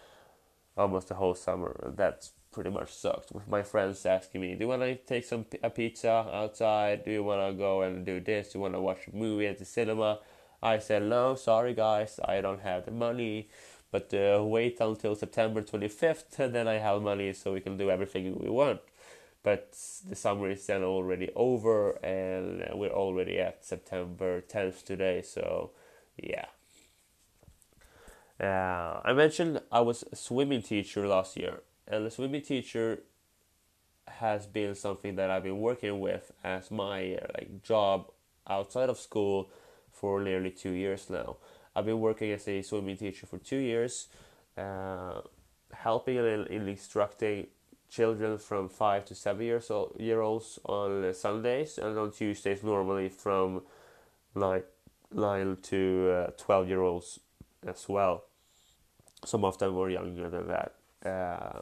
almost 0.77 1.09
the 1.09 1.15
whole 1.15 1.35
summer. 1.35 1.93
That 1.97 2.29
pretty 2.51 2.69
much 2.69 2.93
sucked. 2.93 3.31
With 3.33 3.47
my 3.49 3.61
friends 3.63 4.05
asking 4.05 4.39
me, 4.41 4.55
"Do 4.55 4.61
you 4.61 4.69
want 4.69 4.83
to 4.83 4.95
take 4.95 5.25
some 5.25 5.45
a 5.61 5.69
pizza 5.69 6.29
outside? 6.31 7.03
Do 7.03 7.11
you 7.11 7.23
want 7.23 7.41
to 7.51 7.57
go 7.57 7.81
and 7.81 8.05
do 8.05 8.21
this? 8.21 8.53
Do 8.53 8.59
you 8.59 8.61
want 8.61 8.75
to 8.75 8.81
watch 8.81 9.07
a 9.07 9.15
movie 9.15 9.47
at 9.47 9.57
the 9.59 9.65
cinema?" 9.65 10.19
I 10.61 10.79
said, 10.79 11.03
"No, 11.03 11.35
sorry 11.35 11.73
guys, 11.73 12.21
I 12.23 12.39
don't 12.39 12.61
have 12.61 12.85
the 12.85 12.91
money." 12.91 13.49
But 13.91 14.13
uh, 14.13 14.43
wait 14.43 14.79
until 14.79 15.15
September 15.15 15.61
25th, 15.61 16.39
and 16.39 16.55
then 16.55 16.67
I 16.67 16.75
have 16.79 17.01
money 17.01 17.33
so 17.33 17.53
we 17.53 17.59
can 17.61 17.77
do 17.77 17.91
everything 17.91 18.39
we 18.39 18.49
want. 18.49 18.79
But 19.43 19.77
the 20.07 20.15
summer 20.15 20.49
is 20.49 20.65
then 20.65 20.83
already 20.83 21.29
over, 21.35 21.91
and 22.03 22.63
we're 22.79 22.89
already 22.93 23.39
at 23.39 23.65
September 23.65 24.41
10th 24.41 24.85
today, 24.85 25.21
so 25.21 25.71
yeah. 26.17 26.45
Uh, 28.39 29.01
I 29.03 29.13
mentioned 29.13 29.61
I 29.71 29.81
was 29.81 30.03
a 30.11 30.15
swimming 30.15 30.61
teacher 30.61 31.05
last 31.07 31.35
year, 31.37 31.61
and 31.87 32.05
the 32.05 32.11
swimming 32.11 32.41
teacher 32.41 32.99
has 34.07 34.45
been 34.45 34.75
something 34.75 35.15
that 35.15 35.29
I've 35.29 35.43
been 35.43 35.59
working 35.59 35.99
with 35.99 36.31
as 36.43 36.71
my 36.71 37.15
uh, 37.15 37.27
like 37.37 37.63
job 37.63 38.11
outside 38.49 38.89
of 38.89 38.97
school 38.97 39.49
for 39.91 40.21
nearly 40.21 40.51
two 40.51 40.71
years 40.71 41.09
now. 41.09 41.37
I've 41.75 41.85
been 41.85 41.99
working 41.99 42.31
as 42.31 42.47
a 42.47 42.61
swimming 42.61 42.97
teacher 42.97 43.25
for 43.25 43.37
two 43.37 43.57
years, 43.57 44.07
uh, 44.57 45.21
helping 45.71 46.17
and 46.17 46.47
instructing 46.49 47.47
children 47.93 48.37
from 48.37 48.69
five 48.69 49.05
to 49.05 49.13
seven 49.13 49.45
years 49.45 49.69
old 49.69 49.95
year 49.99 50.21
olds 50.21 50.59
on 50.65 51.13
Sundays 51.13 51.77
and 51.77 51.97
on 51.97 52.11
Tuesdays 52.11 52.63
normally 52.63 53.09
from 53.09 53.61
nine 54.35 54.63
nine 55.13 55.57
to 55.61 56.09
uh, 56.11 56.31
twelve 56.37 56.67
year 56.67 56.81
olds 56.81 57.19
as 57.67 57.87
well. 57.87 58.23
Some 59.25 59.45
of 59.45 59.57
them 59.59 59.75
were 59.75 59.89
younger 59.89 60.29
than 60.29 60.47
that. 60.47 60.71
Uh, 61.05 61.61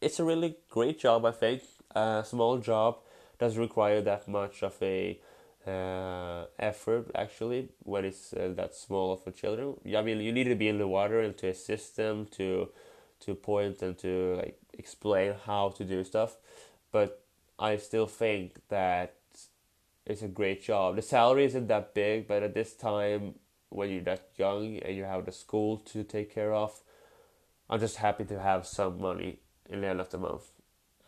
it's 0.00 0.18
a 0.18 0.24
really 0.24 0.56
great 0.68 0.98
job, 0.98 1.24
I 1.24 1.30
think. 1.30 1.62
A 1.94 2.24
small 2.26 2.58
job 2.58 2.96
doesn't 3.38 3.60
require 3.60 4.00
that 4.00 4.26
much 4.26 4.62
of 4.62 4.74
a 4.82 5.20
uh, 5.66 6.46
effort 6.58 7.10
actually 7.14 7.68
when 7.84 8.04
it's 8.04 8.32
uh, 8.32 8.52
that 8.56 8.74
small 8.74 9.16
for 9.16 9.30
children. 9.30 9.74
I 9.96 10.02
mean, 10.02 10.18
you 10.18 10.32
need 10.32 10.48
to 10.48 10.56
be 10.56 10.68
in 10.68 10.78
the 10.78 10.88
water 10.88 11.20
and 11.20 11.36
to 11.38 11.48
assist 11.48 11.96
them 11.96 12.26
to 12.38 12.68
to 13.20 13.34
point 13.34 13.82
and 13.82 13.96
to 13.98 14.34
like 14.36 14.61
explain 14.72 15.34
how 15.46 15.70
to 15.70 15.84
do 15.84 16.04
stuff. 16.04 16.36
But 16.90 17.24
I 17.58 17.76
still 17.76 18.06
think 18.06 18.56
that 18.68 19.14
it's 20.06 20.22
a 20.22 20.28
great 20.28 20.62
job. 20.62 20.96
The 20.96 21.02
salary 21.02 21.44
isn't 21.44 21.68
that 21.68 21.94
big, 21.94 22.26
but 22.26 22.42
at 22.42 22.54
this 22.54 22.74
time 22.74 23.34
when 23.68 23.90
you're 23.90 24.02
that 24.02 24.28
young 24.36 24.78
and 24.78 24.96
you 24.96 25.04
have 25.04 25.24
the 25.24 25.32
school 25.32 25.78
to 25.78 26.04
take 26.04 26.34
care 26.34 26.52
of, 26.52 26.80
I'm 27.70 27.80
just 27.80 27.96
happy 27.96 28.24
to 28.24 28.40
have 28.40 28.66
some 28.66 29.00
money 29.00 29.38
in 29.70 29.80
the 29.80 29.86
end 29.86 30.00
of 30.00 30.10
the 30.10 30.18
month 30.18 30.48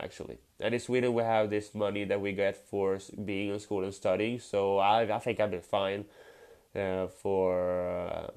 actually. 0.00 0.38
And 0.60 0.74
in 0.74 0.80
Sweden, 0.80 1.14
we 1.14 1.22
have 1.22 1.50
this 1.50 1.74
money 1.74 2.04
that 2.04 2.20
we 2.20 2.32
get 2.32 2.56
for 2.56 2.98
being 3.24 3.52
in 3.52 3.60
school 3.60 3.84
and 3.84 3.94
studying. 3.94 4.38
So 4.38 4.78
I, 4.78 5.14
I 5.14 5.18
think 5.18 5.40
I'll 5.40 5.48
be 5.48 5.58
fine 5.58 6.04
uh, 6.74 7.06
for 7.06 8.08
uh, 8.08 8.30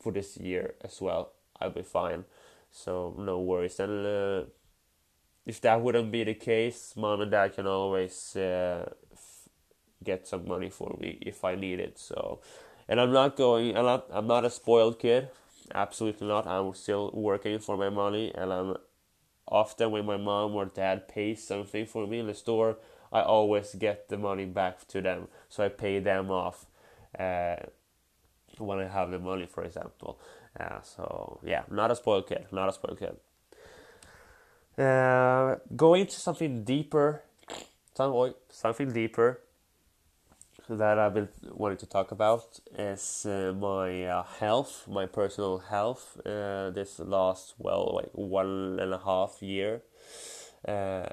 for 0.00 0.12
this 0.12 0.36
year 0.36 0.74
as 0.82 1.00
well. 1.00 1.32
I'll 1.60 1.70
be 1.70 1.82
fine. 1.82 2.24
So 2.70 3.14
no 3.18 3.40
worries. 3.40 3.80
And 3.80 4.06
uh, 4.06 4.44
if 5.46 5.60
that 5.62 5.80
wouldn't 5.80 6.12
be 6.12 6.24
the 6.24 6.34
case, 6.34 6.94
mom 6.96 7.20
and 7.22 7.30
dad 7.30 7.54
can 7.54 7.66
always 7.66 8.36
uh, 8.36 8.90
f- 9.12 9.48
get 10.04 10.26
some 10.28 10.48
money 10.48 10.70
for 10.70 10.96
me 11.00 11.18
if 11.22 11.44
I 11.44 11.54
need 11.54 11.80
it. 11.80 11.98
So, 11.98 12.40
and 12.88 13.00
I'm 13.00 13.12
not 13.12 13.36
going. 13.36 13.76
I'm 13.76 13.84
not. 13.84 14.06
I'm 14.10 14.26
not 14.26 14.44
a 14.44 14.50
spoiled 14.50 14.98
kid. 14.98 15.28
Absolutely 15.74 16.28
not. 16.28 16.46
I'm 16.46 16.74
still 16.74 17.10
working 17.14 17.58
for 17.60 17.76
my 17.76 17.90
money, 17.90 18.32
and 18.34 18.52
I'm 18.52 18.76
often 19.48 19.90
when 19.92 20.06
my 20.06 20.16
mom 20.16 20.54
or 20.54 20.66
dad 20.66 21.08
pays 21.08 21.42
something 21.46 21.86
for 21.86 22.06
me 22.06 22.20
in 22.20 22.26
the 22.26 22.34
store, 22.34 22.78
I 23.12 23.22
always 23.22 23.74
get 23.74 24.08
the 24.08 24.16
money 24.18 24.44
back 24.46 24.86
to 24.88 25.00
them. 25.02 25.28
So 25.48 25.64
I 25.64 25.68
pay 25.68 26.00
them 26.00 26.30
off 26.30 26.66
uh, 27.18 27.56
when 28.58 28.78
I 28.78 28.88
have 28.88 29.10
the 29.10 29.18
money, 29.18 29.46
for 29.46 29.64
example. 29.64 30.18
Uh, 30.58 30.80
so 30.82 31.40
yeah, 31.44 31.62
not 31.70 31.90
a 31.90 31.96
spoiled 31.96 32.28
kid, 32.28 32.46
not 32.52 32.68
a 32.68 32.72
spoiled 32.72 32.98
kid. 32.98 33.16
Uh, 34.78 35.56
going 35.74 36.06
to 36.06 36.20
something 36.20 36.62
deeper, 36.62 37.22
something 38.50 38.92
deeper 38.92 39.40
that 40.68 40.98
I've 40.98 41.14
been 41.14 41.28
wanting 41.50 41.78
to 41.78 41.86
talk 41.86 42.10
about 42.10 42.60
is 42.76 43.24
uh, 43.24 43.54
my 43.58 44.04
uh, 44.04 44.24
health, 44.24 44.86
my 44.86 45.06
personal 45.06 45.58
health. 45.58 46.20
Uh, 46.26 46.70
this 46.70 46.98
last 46.98 47.54
well, 47.58 47.92
like 47.94 48.10
one 48.12 48.78
and 48.78 48.92
a 48.92 48.98
half 48.98 49.40
year. 49.40 49.82
Uh, 50.66 51.06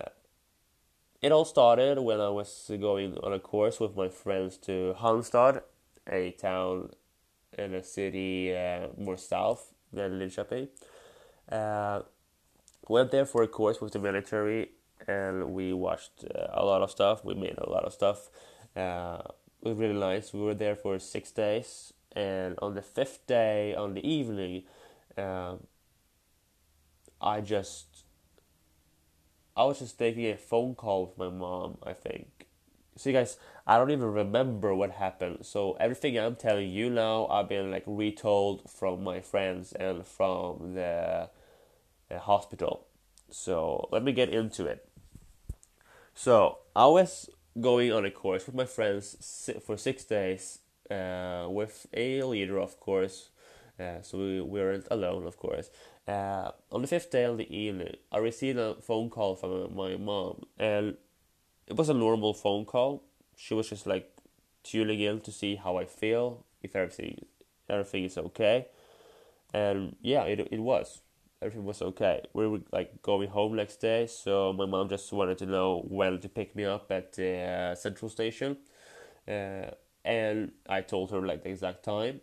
it 1.22 1.32
all 1.32 1.46
started 1.46 2.00
when 2.00 2.20
I 2.20 2.29
was 2.29 2.70
going 2.82 3.17
on 3.24 3.32
a 3.32 3.39
course 3.39 3.79
with 3.79 3.96
my 3.96 4.10
friends 4.10 4.58
to 4.58 4.93
Halmstad, 5.00 5.62
a 6.12 6.32
town 6.32 6.89
in 7.58 7.74
a 7.74 7.84
city 7.84 8.53
uh, 8.53 8.88
more 8.98 9.15
south 9.15 9.74
than 9.93 10.20
Linköping. 10.20 10.67
Uh, 12.90 12.94
went 12.94 13.12
there 13.12 13.25
for 13.25 13.44
a 13.44 13.48
course 13.48 13.82
with 13.82 13.94
the 13.94 14.00
military, 14.00 14.72
and 15.08 15.54
we 15.54 15.74
watched 15.74 16.24
a 16.34 16.63
lot 16.66 16.82
of 16.82 16.92
stuff. 16.92 17.24
We 17.25 17.34
made 17.34 17.58
a 17.58 17.70
lot 17.70 17.86
of 17.86 17.94
stuff 17.94 18.30
It 19.62 19.70
was 19.70 19.78
really 19.78 20.00
nice. 20.00 20.34
We 20.34 20.42
were 20.42 20.54
there 20.54 20.75
for 20.75 21.00
six 21.00 21.32
days, 21.32 21.94
and 22.16 22.56
on 22.62 22.75
the 22.75 22.82
fifth 22.82 23.25
day, 23.28 23.74
on 23.75 23.94
the 23.94 24.06
evening, 24.08 24.63
um, 25.18 25.68
I 27.22 27.42
just 27.42 28.06
I 29.56 29.66
was 29.66 29.80
just 29.80 29.98
taking 30.00 30.25
a 30.25 30.38
phone 30.38 30.75
call 30.75 31.06
with 31.08 31.18
my 31.18 31.30
mom, 31.30 31.78
I 31.84 31.94
think, 31.94 32.48
see 32.98 33.12
guys 33.13 33.38
i 33.68 33.78
don't 33.78 33.92
even 33.92 34.12
remember 34.12 34.75
what 34.75 34.92
happened 34.92 35.40
so 35.42 35.74
everything 35.80 36.18
i'm 36.18 36.36
telling 36.36 36.70
you 36.70 36.90
now 36.90 37.28
i've 37.28 37.50
been 37.50 37.72
like 37.72 37.84
retold 37.88 38.70
from 38.70 39.04
my 39.04 39.20
friends 39.22 39.74
and 39.74 40.06
from 40.06 40.75
the 40.75 41.30
hospital 42.20 42.88
so 43.29 43.88
let 43.91 44.03
me 44.03 44.12
get 44.12 44.29
into 44.29 44.65
it 44.65 44.88
so 46.13 46.60
i 46.75 46.86
was 46.86 47.29
going 47.60 47.91
on 47.91 48.05
a 48.05 48.12
course 48.12 48.46
with 48.46 48.55
my 48.55 48.65
friends 48.65 49.50
for 49.65 49.77
six 49.77 50.03
days 50.03 50.60
uh, 50.91 51.48
with 51.50 51.88
a 51.93 52.22
leader 52.24 52.60
of 52.60 52.79
course 52.79 53.29
uh, 53.79 54.01
so 54.01 54.17
we 54.17 54.41
weren't 54.41 54.88
alone 54.91 55.25
of 55.25 55.38
course 55.38 55.70
uh, 56.08 56.51
on 56.72 56.82
the 56.82 56.88
fifth 56.88 57.12
day 57.12 57.24
of 57.24 57.38
the 57.38 57.55
evening 57.55 57.96
i 58.12 58.17
received 58.17 58.60
a 58.60 58.75
phone 58.75 59.10
call 59.10 59.36
from 59.36 59.75
my 59.75 59.96
mom 59.96 60.43
and 60.58 60.96
it 61.67 61.75
was 61.75 61.89
a 61.89 61.93
normal 61.93 62.34
phone 62.34 62.65
call. 62.65 63.03
She 63.36 63.53
was 63.53 63.70
just 63.70 63.88
like 63.88 64.10
tuning 64.63 65.00
in 65.00 65.22
to 65.22 65.32
see 65.32 65.55
how 65.55 65.77
I 65.77 65.86
feel, 65.86 66.46
if 66.62 66.75
everything 66.75 67.25
everything 67.70 68.03
is 68.03 68.17
okay. 68.17 68.67
And 69.53 69.96
yeah, 70.01 70.24
it 70.24 70.39
it 70.51 70.60
was. 70.60 71.01
Everything 71.44 71.66
was 71.66 71.82
okay. 71.82 72.22
We 72.34 72.48
were 72.48 72.62
like 72.72 73.02
going 73.02 73.30
home 73.30 73.56
next 73.56 73.78
day, 73.78 74.08
so 74.08 74.54
my 74.54 74.66
mom 74.66 74.90
just 74.90 75.12
wanted 75.12 75.38
to 75.40 75.46
know 75.46 75.84
when 75.88 76.20
to 76.22 76.30
pick 76.30 76.56
me 76.56 76.66
up 76.66 76.92
at 76.92 77.14
the 77.14 77.38
uh, 77.38 77.76
central 77.76 78.10
station. 78.10 78.58
Uh, 79.28 79.72
and 80.06 80.52
I 80.68 80.82
told 80.82 81.12
her 81.12 81.22
like 81.26 81.44
the 81.44 81.50
exact 81.50 81.84
time. 81.84 82.22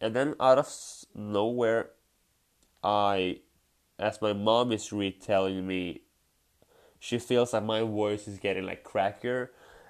And 0.00 0.14
then 0.14 0.34
out 0.40 0.58
of 0.58 0.68
nowhere, 1.14 1.90
I, 2.82 3.40
as 3.98 4.20
my 4.22 4.32
mom 4.32 4.72
is 4.72 4.92
retelling 4.92 5.66
me 5.66 6.02
she 7.02 7.18
feels 7.18 7.50
that 7.50 7.64
my 7.64 7.80
voice 7.80 8.28
is 8.28 8.38
getting 8.38 8.64
like 8.64 8.84
crackier 8.84 9.48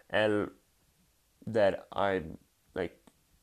and 0.08 0.50
that 1.46 1.86
I'm 1.92 2.38
like 2.74 2.98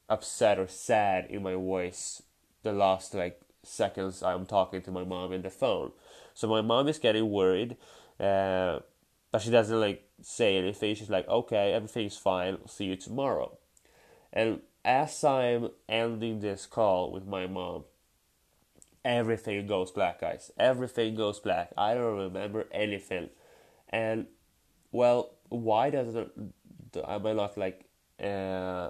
upset 0.10 0.58
or 0.58 0.68
sad 0.68 1.28
in 1.30 1.44
my 1.44 1.54
voice 1.54 2.24
the 2.64 2.74
last 2.74 3.14
like 3.14 3.40
seconds 3.64 4.24
I'm 4.24 4.46
talking 4.46 4.82
to 4.84 4.92
my 4.92 5.04
mom 5.04 5.34
in 5.34 5.42
the 5.42 5.50
phone. 5.50 5.92
So 6.34 6.48
my 6.48 6.62
mom 6.62 6.88
is 6.88 7.00
getting 7.00 7.30
worried, 7.30 7.78
uh, 8.20 8.80
but 9.32 9.42
she 9.42 9.52
doesn't 9.52 9.80
like 9.80 10.08
say 10.22 10.58
anything. 10.58 10.96
She's 10.96 11.10
like, 11.10 11.28
okay, 11.28 11.74
everything's 11.74 12.18
fine. 12.18 12.58
I'll 12.62 12.68
see 12.68 12.86
you 12.86 12.96
tomorrow. 12.96 13.58
And 14.32 14.62
as 14.86 15.24
I'm 15.24 15.70
ending 15.88 16.40
this 16.40 16.66
call 16.66 17.12
with 17.12 17.26
my 17.26 17.48
mom, 17.48 17.86
everything 19.04 19.68
goes 19.68 19.92
black, 19.92 20.22
guys. 20.22 20.52
Everything 20.58 21.16
goes 21.16 21.40
black. 21.40 21.72
I 21.78 21.94
don't 21.94 22.18
remember 22.18 22.68
anything. 22.72 23.30
And 23.90 24.28
well, 24.92 25.36
why 25.50 25.90
doesn't 25.90 26.32
am 27.08 27.26
I 27.26 27.34
not 27.34 27.58
like 27.58 27.86
uh, 28.24 28.90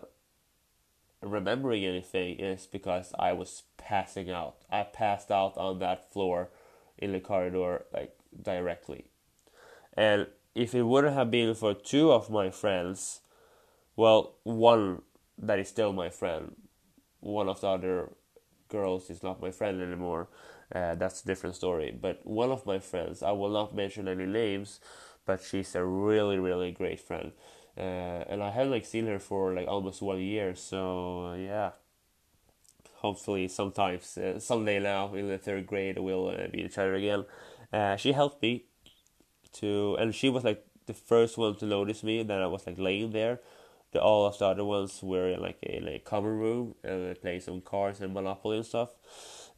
remembering 1.21 1.85
anything? 1.85 2.39
Is 2.39 2.67
because 2.67 3.13
I 3.17 3.33
was 3.33 3.63
passing 3.89 4.29
out. 4.29 4.57
I 4.71 4.83
passed 4.83 5.31
out 5.31 5.57
on 5.57 5.79
that 5.79 6.13
floor 6.13 6.49
in 6.97 7.11
the 7.11 7.19
corridor, 7.19 7.85
like 7.91 8.15
directly. 8.39 9.05
And 9.95 10.27
if 10.53 10.75
it 10.75 10.83
wouldn't 10.83 11.15
have 11.15 11.31
been 11.31 11.55
for 11.55 11.73
two 11.73 12.11
of 12.11 12.29
my 12.29 12.51
friends, 12.51 13.21
well, 13.95 14.35
one 14.43 15.01
that 15.39 15.57
is 15.59 15.69
still 15.69 15.91
my 15.91 16.09
friend, 16.09 16.55
one 17.19 17.49
of 17.49 17.61
the 17.61 17.67
other 17.67 18.09
girls 18.69 19.09
is 19.09 19.23
not 19.23 19.41
my 19.41 19.51
friend 19.51 19.81
anymore. 19.81 20.27
Uh, 20.73 20.93
that's 20.93 21.23
a 21.23 21.25
different 21.25 21.55
story. 21.55 21.91
But 21.91 22.25
one 22.25 22.51
of 22.51 22.67
my 22.67 22.77
friends, 22.79 23.23
I 23.23 23.31
will 23.31 23.49
not 23.49 23.75
mention 23.75 24.07
any 24.07 24.27
names, 24.27 24.79
but 25.25 25.41
she's 25.41 25.73
a 25.73 25.83
really, 25.83 26.37
really 26.37 26.71
great 26.71 26.99
friend. 26.99 27.31
Uh, 27.75 28.23
and 28.29 28.43
I 28.43 28.51
haven't 28.51 28.71
like 28.71 28.85
seen 28.85 29.07
her 29.07 29.19
for 29.19 29.53
like 29.55 29.67
almost 29.67 30.01
one 30.01 30.19
year, 30.19 30.53
so 30.53 31.27
uh, 31.31 31.35
yeah. 31.35 31.71
Hopefully, 33.01 33.47
sometimes 33.47 34.17
uh, 34.17 34.39
someday 34.39 34.79
now 34.79 35.13
in 35.13 35.27
the 35.27 35.37
third 35.37 35.65
grade 35.67 35.97
we'll 35.97 36.29
uh, 36.29 36.47
meet 36.53 36.65
each 36.65 36.77
other 36.77 36.95
again. 36.95 37.25
Uh, 37.71 37.95
she 37.95 38.11
helped 38.11 38.41
me 38.41 38.65
to, 39.53 39.95
and 39.99 40.13
she 40.13 40.29
was 40.29 40.43
like 40.43 40.65
the 40.85 40.93
first 40.93 41.37
one 41.37 41.55
to 41.55 41.65
notice 41.65 42.03
me 42.03 42.23
that 42.23 42.41
I 42.41 42.47
was 42.47 42.65
like 42.67 42.77
laying 42.77 43.11
there. 43.11 43.39
The 43.91 44.01
all 44.01 44.25
of 44.27 44.37
the 44.37 44.45
other 44.45 44.65
ones 44.65 45.01
were 45.01 45.29
in 45.29 45.41
like 45.41 45.61
in 45.63 45.87
a 45.87 45.99
common 45.99 46.37
room 46.37 46.75
and 46.83 47.19
playing 47.21 47.41
some 47.41 47.61
cards 47.61 48.01
and 48.01 48.13
Monopoly 48.13 48.57
and 48.57 48.65
stuff 48.65 48.89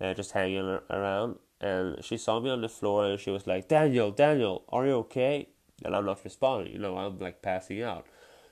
uh, 0.01 0.13
just 0.13 0.31
hanging 0.31 0.79
around. 0.89 1.37
And 1.59 2.03
she 2.03 2.17
saw 2.17 2.39
me 2.39 2.49
on 2.49 2.61
the 2.61 2.69
floor 2.69 3.05
and 3.05 3.19
she 3.19 3.29
was 3.29 3.45
like, 3.45 3.67
Daniel, 3.67 4.11
Daniel, 4.11 4.63
are 4.69 4.85
you 4.85 4.93
okay? 4.93 5.49
And 5.85 5.95
I'm 5.95 6.05
not 6.05 6.23
responding, 6.23 6.73
you 6.73 6.79
know, 6.79 6.97
I'm 6.97 7.19
like 7.19 7.41
passing 7.41 7.81
out. 7.83 8.05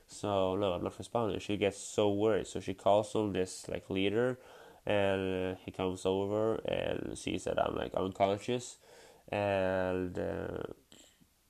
So, 0.06 0.56
no, 0.56 0.72
I'm 0.72 0.82
not 0.82 0.98
responding. 0.98 1.38
She 1.40 1.56
gets 1.56 1.78
so 1.78 2.10
worried. 2.10 2.46
So 2.46 2.60
she 2.60 2.74
calls 2.74 3.14
on 3.14 3.32
this 3.32 3.68
like 3.68 3.88
leader 3.90 4.38
and 4.86 5.56
he 5.64 5.70
comes 5.70 6.06
over 6.06 6.56
and 6.64 7.18
sees 7.18 7.44
that 7.44 7.58
I'm 7.58 7.76
like 7.76 7.94
unconscious. 7.94 8.76
And 9.28 10.18
uh, 10.18 10.62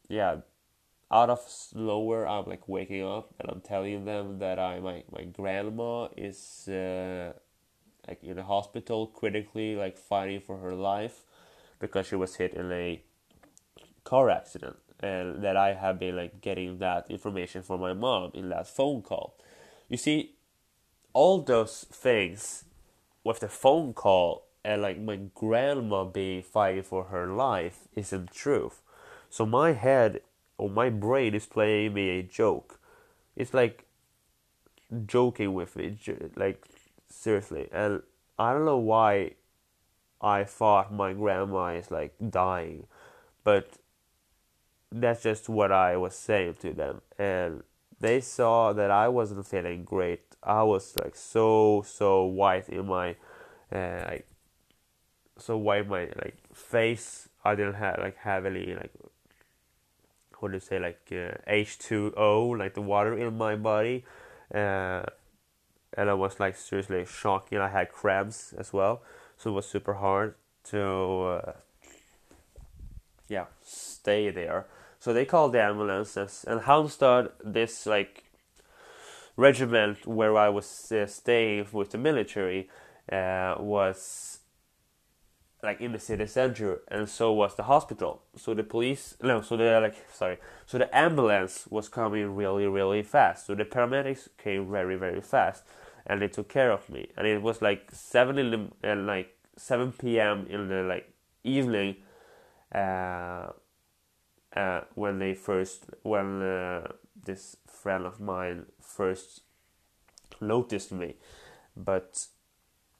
yeah, 0.08 0.36
out 1.10 1.30
of 1.30 1.40
nowhere, 1.74 2.28
I'm 2.28 2.46
like 2.46 2.68
waking 2.68 3.04
up 3.04 3.34
and 3.40 3.50
I'm 3.50 3.60
telling 3.60 4.04
them 4.04 4.38
that 4.38 4.58
I 4.58 4.80
my, 4.80 5.04
my 5.10 5.24
grandma 5.24 6.08
is. 6.16 6.68
Uh, 6.68 7.32
like 8.08 8.22
in 8.24 8.36
the 8.36 8.42
hospital, 8.42 9.06
critically 9.06 9.76
like 9.76 9.96
fighting 9.96 10.40
for 10.40 10.58
her 10.58 10.74
life 10.74 11.22
because 11.78 12.06
she 12.06 12.16
was 12.16 12.36
hit 12.36 12.54
in 12.54 12.70
a 12.72 13.02
car 14.04 14.30
accident, 14.30 14.76
and 15.00 15.42
that 15.42 15.56
I 15.56 15.74
have 15.74 15.98
been 15.98 16.16
like 16.16 16.40
getting 16.40 16.78
that 16.78 17.10
information 17.10 17.62
from 17.62 17.80
my 17.80 17.92
mom 17.92 18.32
in 18.34 18.48
that 18.50 18.66
phone 18.66 19.02
call. 19.02 19.38
You 19.88 19.96
see, 19.96 20.34
all 21.12 21.42
those 21.42 21.86
things 21.90 22.64
with 23.24 23.40
the 23.40 23.48
phone 23.48 23.92
call 23.92 24.46
and 24.64 24.82
like 24.82 25.00
my 25.00 25.18
grandma 25.34 26.04
being 26.04 26.42
fighting 26.42 26.82
for 26.82 27.04
her 27.04 27.26
life 27.26 27.88
isn't 27.94 28.32
truth. 28.32 28.82
So 29.28 29.46
my 29.46 29.72
head 29.72 30.20
or 30.58 30.68
my 30.68 30.90
brain 30.90 31.34
is 31.34 31.46
playing 31.46 31.94
me 31.94 32.10
a 32.10 32.22
joke. 32.22 32.78
It's 33.36 33.54
like 33.54 33.86
joking 35.06 35.54
with 35.54 35.76
me, 35.76 35.96
like 36.36 36.66
seriously. 37.08 37.68
And 37.72 38.02
I 38.38 38.52
don't 38.52 38.64
know 38.64 38.78
why 38.78 39.32
I 40.20 40.44
thought 40.44 40.92
my 40.92 41.12
grandma 41.12 41.68
is 41.68 41.90
like 41.90 42.14
dying, 42.30 42.86
but 43.44 43.78
that's 44.92 45.22
just 45.22 45.48
what 45.48 45.72
I 45.72 45.96
was 45.96 46.14
saying 46.14 46.56
to 46.60 46.72
them. 46.72 47.00
And 47.18 47.62
they 48.00 48.20
saw 48.20 48.72
that 48.72 48.90
I 48.90 49.08
wasn't 49.08 49.46
feeling 49.46 49.84
great. 49.84 50.22
I 50.42 50.62
was 50.62 50.94
like 51.02 51.14
so 51.14 51.84
so 51.86 52.24
white 52.24 52.68
in 52.68 52.86
my 52.86 53.16
uh, 53.72 54.04
like 54.06 54.26
so 55.36 55.56
white 55.56 55.88
my 55.88 56.08
like 56.22 56.36
face. 56.52 57.28
I 57.44 57.54
didn't 57.54 57.74
have 57.74 57.98
like 57.98 58.16
any 58.24 58.74
like 58.74 58.92
what 60.38 60.50
do 60.50 60.56
you 60.56 60.60
say 60.60 60.78
like 60.78 61.00
uh, 61.12 61.36
H 61.46 61.78
two 61.78 62.12
O 62.16 62.48
like 62.48 62.74
the 62.74 62.82
water 62.82 63.16
in 63.16 63.36
my 63.36 63.56
body. 63.56 64.04
Uh, 64.52 65.02
and 65.94 66.08
I 66.08 66.14
was 66.14 66.40
like 66.40 66.56
seriously 66.56 67.04
shocking. 67.04 67.58
I 67.58 67.68
had 67.68 67.92
cramps 67.92 68.54
as 68.56 68.72
well, 68.72 69.02
so 69.36 69.50
it 69.50 69.54
was 69.54 69.66
super 69.66 69.94
hard 69.94 70.34
to 70.64 70.82
uh, 70.82 71.52
yeah 73.28 73.46
stay 73.62 74.30
there. 74.30 74.66
So 75.00 75.12
they 75.12 75.24
called 75.24 75.52
the 75.52 75.62
ambulances, 75.62 76.44
and 76.46 76.60
Halmstad, 76.60 77.30
this 77.42 77.86
like 77.86 78.24
regiment 79.36 80.06
where 80.06 80.36
I 80.36 80.50
was 80.50 80.92
uh, 80.92 81.06
staying 81.06 81.66
with 81.72 81.90
the 81.90 81.98
military, 81.98 82.68
uh, 83.10 83.54
was 83.58 84.40
like 85.62 85.80
in 85.80 85.92
the 85.92 85.98
city 85.98 86.26
center, 86.26 86.82
and 86.88 87.08
so 87.08 87.32
was 87.32 87.54
the 87.54 87.62
hospital. 87.64 88.22
So 88.36 88.54
the 88.54 88.62
police, 88.62 89.16
no, 89.22 89.40
so 89.40 89.56
the 89.56 89.80
like 89.80 89.96
sorry, 90.12 90.38
so 90.66 90.78
the 90.78 90.94
ambulance 90.96 91.66
was 91.70 91.88
coming 91.88 92.36
really 92.36 92.66
really 92.66 93.02
fast. 93.02 93.46
So 93.46 93.54
the 93.54 93.64
paramedics 93.64 94.28
came 94.36 94.70
very 94.70 94.96
very 94.96 95.20
fast 95.20 95.64
and 96.06 96.20
they 96.20 96.28
took 96.28 96.48
care 96.48 96.70
of 96.70 96.88
me. 96.88 97.08
And 97.16 97.26
it 97.26 97.42
was 97.42 97.62
like 97.62 97.90
seven 97.92 98.38
in 98.38 98.70
the 98.82 98.94
like 98.94 99.36
seven 99.56 99.92
p.m. 99.92 100.46
in 100.48 100.68
the 100.68 100.82
like 100.82 101.12
evening, 101.44 101.96
uh, 102.74 103.48
uh, 104.56 104.82
when 104.94 105.18
they 105.18 105.34
first 105.34 105.86
when 106.02 106.42
uh, 106.42 106.92
this 107.24 107.56
friend 107.66 108.04
of 108.06 108.20
mine 108.20 108.66
first 108.80 109.42
noticed 110.40 110.92
me, 110.92 111.16
but 111.76 112.26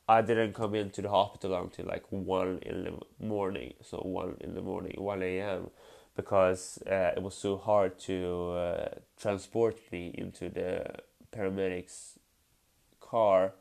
I 0.08 0.22
didn't 0.22 0.54
come 0.54 0.74
into 0.74 1.02
the 1.02 1.08
hospital 1.08 1.56
until 1.56 1.86
like 1.86 2.04
one 2.10 2.58
in 2.62 2.84
the 2.84 3.24
morning. 3.24 3.74
So 3.82 3.98
one 3.98 4.36
in 4.40 4.54
the 4.54 4.62
morning, 4.62 4.94
one 4.98 5.22
a.m. 5.22 5.70
Because 6.16 6.78
uh, 6.86 7.12
it 7.16 7.22
was 7.22 7.34
so 7.34 7.56
hard 7.56 7.98
to 8.00 8.50
uh, 8.50 8.88
transport 9.16 9.76
me 9.92 10.12
into 10.18 10.48
the 10.48 10.84
paramedics 11.32 12.18
car 13.00 13.52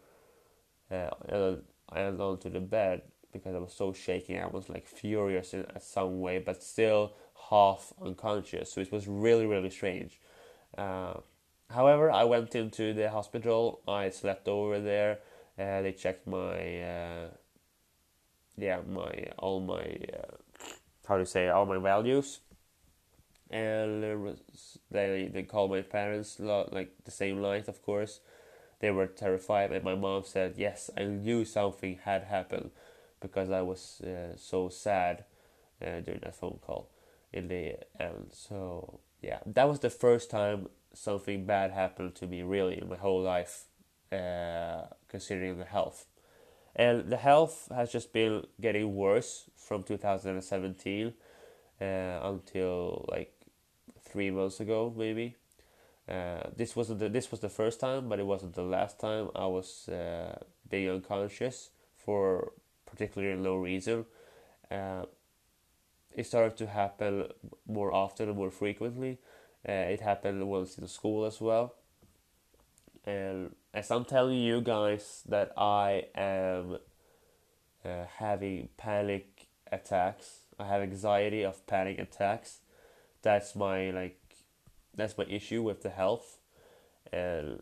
uh, 0.91 1.09
and 1.27 1.61
held 1.93 2.21
onto 2.21 2.49
the 2.49 2.59
bed 2.59 3.01
because 3.31 3.55
I 3.55 3.59
was 3.59 3.73
so 3.73 3.93
shaking. 3.93 4.39
I 4.39 4.47
was 4.47 4.69
like 4.69 4.87
furious 4.87 5.53
in 5.53 5.65
some 5.79 6.19
way, 6.19 6.39
but 6.39 6.63
still 6.63 7.13
half 7.49 7.93
unconscious. 8.01 8.71
So 8.73 8.81
it 8.81 8.91
was 8.91 9.07
really, 9.07 9.45
really 9.45 9.69
strange. 9.69 10.19
Uh, 10.77 11.15
however, 11.71 12.11
I 12.11 12.23
went 12.25 12.55
into 12.55 12.93
the 12.93 13.09
hospital. 13.09 13.81
I 13.87 14.09
slept 14.09 14.47
over 14.47 14.79
there. 14.79 15.19
Uh, 15.57 15.81
they 15.81 15.91
checked 15.91 16.27
my, 16.27 16.81
uh, 16.81 17.27
yeah, 18.57 18.79
my 18.87 19.27
all 19.37 19.59
my, 19.59 19.97
uh, 20.13 20.35
how 21.07 21.15
do 21.15 21.21
you 21.21 21.25
say, 21.25 21.47
all 21.49 21.65
my 21.65 21.77
values, 21.77 22.39
and 23.49 24.37
they 24.91 25.29
they 25.33 25.43
called 25.43 25.71
my 25.71 25.81
parents 25.81 26.39
like 26.39 26.91
the 27.05 27.11
same 27.11 27.41
night, 27.41 27.67
of 27.67 27.81
course. 27.81 28.19
They 28.79 28.91
were 28.91 29.07
terrified, 29.07 29.71
and 29.71 29.83
my 29.83 29.95
mom 29.95 30.23
said, 30.23 30.55
"Yes, 30.57 30.89
I 30.97 31.05
knew 31.05 31.45
something 31.45 31.99
had 32.03 32.23
happened," 32.25 32.71
because 33.21 33.51
I 33.51 33.61
was 33.61 34.01
uh, 34.01 34.35
so 34.37 34.69
sad 34.69 35.25
uh, 35.81 36.01
during 36.01 36.21
that 36.21 36.35
phone 36.35 36.59
call 36.65 36.89
in 37.31 37.47
the 37.47 37.77
end. 37.99 38.31
So 38.31 38.99
yeah, 39.21 39.39
that 39.45 39.67
was 39.67 39.79
the 39.79 39.89
first 39.89 40.29
time 40.29 40.67
something 40.93 41.45
bad 41.45 41.71
happened 41.71 42.15
to 42.15 42.27
me 42.27 42.41
really 42.41 42.79
in 42.81 42.89
my 42.89 42.95
whole 42.95 43.21
life, 43.21 43.65
uh, 44.11 44.83
considering 45.07 45.57
the 45.57 45.65
health. 45.65 46.05
And 46.75 47.09
the 47.09 47.17
health 47.17 47.67
has 47.75 47.91
just 47.91 48.13
been 48.13 48.45
getting 48.61 48.95
worse 48.95 49.49
from 49.57 49.83
2017 49.83 51.13
uh, 51.81 51.83
until 51.85 53.05
like 53.09 53.33
three 54.01 54.31
months 54.31 54.59
ago, 54.59 54.93
maybe. 54.95 55.35
Uh, 56.07 56.49
this 56.55 56.75
wasn't 56.75 56.99
the, 56.99 57.09
this 57.09 57.29
was 57.29 57.39
the 57.39 57.49
first 57.49 57.79
time, 57.79 58.09
but 58.09 58.19
it 58.19 58.25
wasn't 58.25 58.53
the 58.55 58.63
last 58.63 58.99
time 58.99 59.29
I 59.35 59.45
was 59.45 59.87
uh, 59.89 60.39
being 60.67 60.89
unconscious 60.89 61.69
for 61.95 62.53
particularly 62.85 63.39
no 63.39 63.55
reason. 63.57 64.05
It 66.19 66.27
started 66.27 66.57
to 66.57 66.67
happen 66.67 67.29
more 67.65 67.93
often 67.93 68.27
and 68.27 68.37
more 68.37 68.51
frequently. 68.51 69.19
Uh, 69.65 69.93
it 69.93 70.01
happened 70.01 70.45
once 70.49 70.77
in 70.77 70.83
the 70.83 70.89
school 70.89 71.23
as 71.23 71.39
well. 71.39 71.75
And 73.05 73.55
as 73.73 73.89
I'm 73.89 74.03
telling 74.03 74.37
you 74.39 74.59
guys 74.59 75.23
that 75.29 75.53
I 75.57 76.07
am 76.13 76.79
uh, 77.85 78.03
having 78.17 78.67
panic 78.75 79.47
attacks, 79.71 80.41
I 80.59 80.67
have 80.67 80.81
anxiety 80.81 81.43
of 81.43 81.65
panic 81.67 81.97
attacks. 81.99 82.59
That's 83.21 83.55
my 83.55 83.91
like, 83.91 84.19
that's 84.93 85.17
my 85.17 85.23
issue 85.23 85.63
with 85.63 85.83
the 85.83 85.89
health, 85.89 86.37
and 87.13 87.61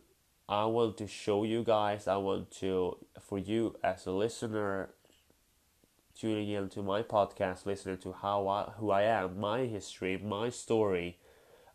I 0.50 0.66
want 0.66 0.98
to 0.98 1.06
show 1.06 1.44
you 1.44 1.64
guys. 1.64 2.08
I 2.08 2.18
want 2.18 2.50
to 2.62 2.98
for 3.22 3.38
you 3.38 3.76
as 3.84 4.08
a 4.08 4.12
listener 4.12 4.90
tuning 6.20 6.50
in 6.50 6.70
to 6.70 6.82
my 6.82 7.04
podcast, 7.04 7.66
listening 7.66 7.98
to 8.00 8.14
how 8.14 8.48
I, 8.48 8.72
who 8.78 8.92
I 8.92 9.04
am, 9.04 9.40
my 9.40 9.66
history, 9.66 10.18
my 10.18 10.50
story. 10.50 11.18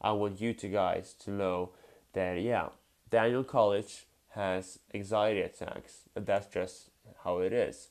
I 0.00 0.12
want 0.12 0.40
you 0.40 0.52
to 0.55 0.68
guys 0.68 1.14
to 1.20 1.31
know 1.31 1.70
that 2.12 2.40
yeah, 2.40 2.68
Daniel 3.11 3.44
College 3.44 4.07
has 4.31 4.78
anxiety 4.92 5.40
attacks, 5.42 6.09
and 6.16 6.26
that's 6.26 6.46
just 6.52 6.90
how 7.24 7.38
it 7.38 7.52
is. 7.52 7.88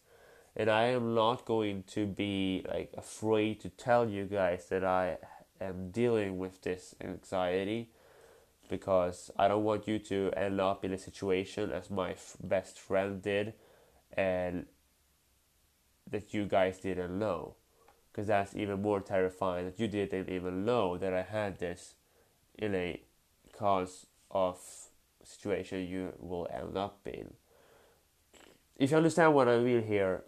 And 0.56 0.70
I 0.70 0.84
am 0.88 1.16
not 1.16 1.46
going 1.46 1.84
to 1.88 2.06
be 2.06 2.66
like 2.68 2.92
afraid 2.98 3.62
to 3.62 3.70
tell 3.70 4.10
you 4.10 4.26
guys 4.26 4.66
that 4.70 4.84
I 4.84 5.18
am 5.62 5.92
dealing 5.92 6.38
with 6.38 6.62
this 6.62 6.96
anxiety 7.02 7.90
because 8.70 9.32
I 9.38 9.48
don't 9.48 9.64
want 9.64 9.88
you 9.88 10.00
to 10.00 10.32
end 10.36 10.60
up 10.60 10.84
in 10.84 10.94
a 10.94 10.98
situation 10.98 11.72
as 11.72 11.90
my 11.90 12.12
f- 12.12 12.36
best 12.44 12.80
friend 12.80 13.22
did 13.22 13.54
and 14.18 14.66
that 16.12 16.34
you 16.34 16.46
guys 16.46 16.80
didn't 16.80 17.18
know 17.18 17.56
because 18.12 18.28
that's 18.28 18.56
even 18.56 18.82
more 18.82 19.00
terrifying 19.00 19.66
that 19.66 19.80
you 19.80 19.88
didn't 19.88 20.30
even 20.30 20.66
know 20.66 20.98
that 20.98 21.14
I 21.14 21.22
had 21.22 21.60
this 21.60 21.96
in 22.58 22.76
a 22.76 23.02
cause 23.58 24.06
of 24.30 24.60
situation 25.24 25.88
you 25.88 26.14
will 26.20 26.48
end 26.54 26.78
up 26.78 27.00
in. 27.06 27.34
If 28.78 28.92
you 28.92 28.98
understand 28.98 29.34
what 29.34 29.48
I 29.48 29.60
mean 29.60 29.84
here, 29.84 30.24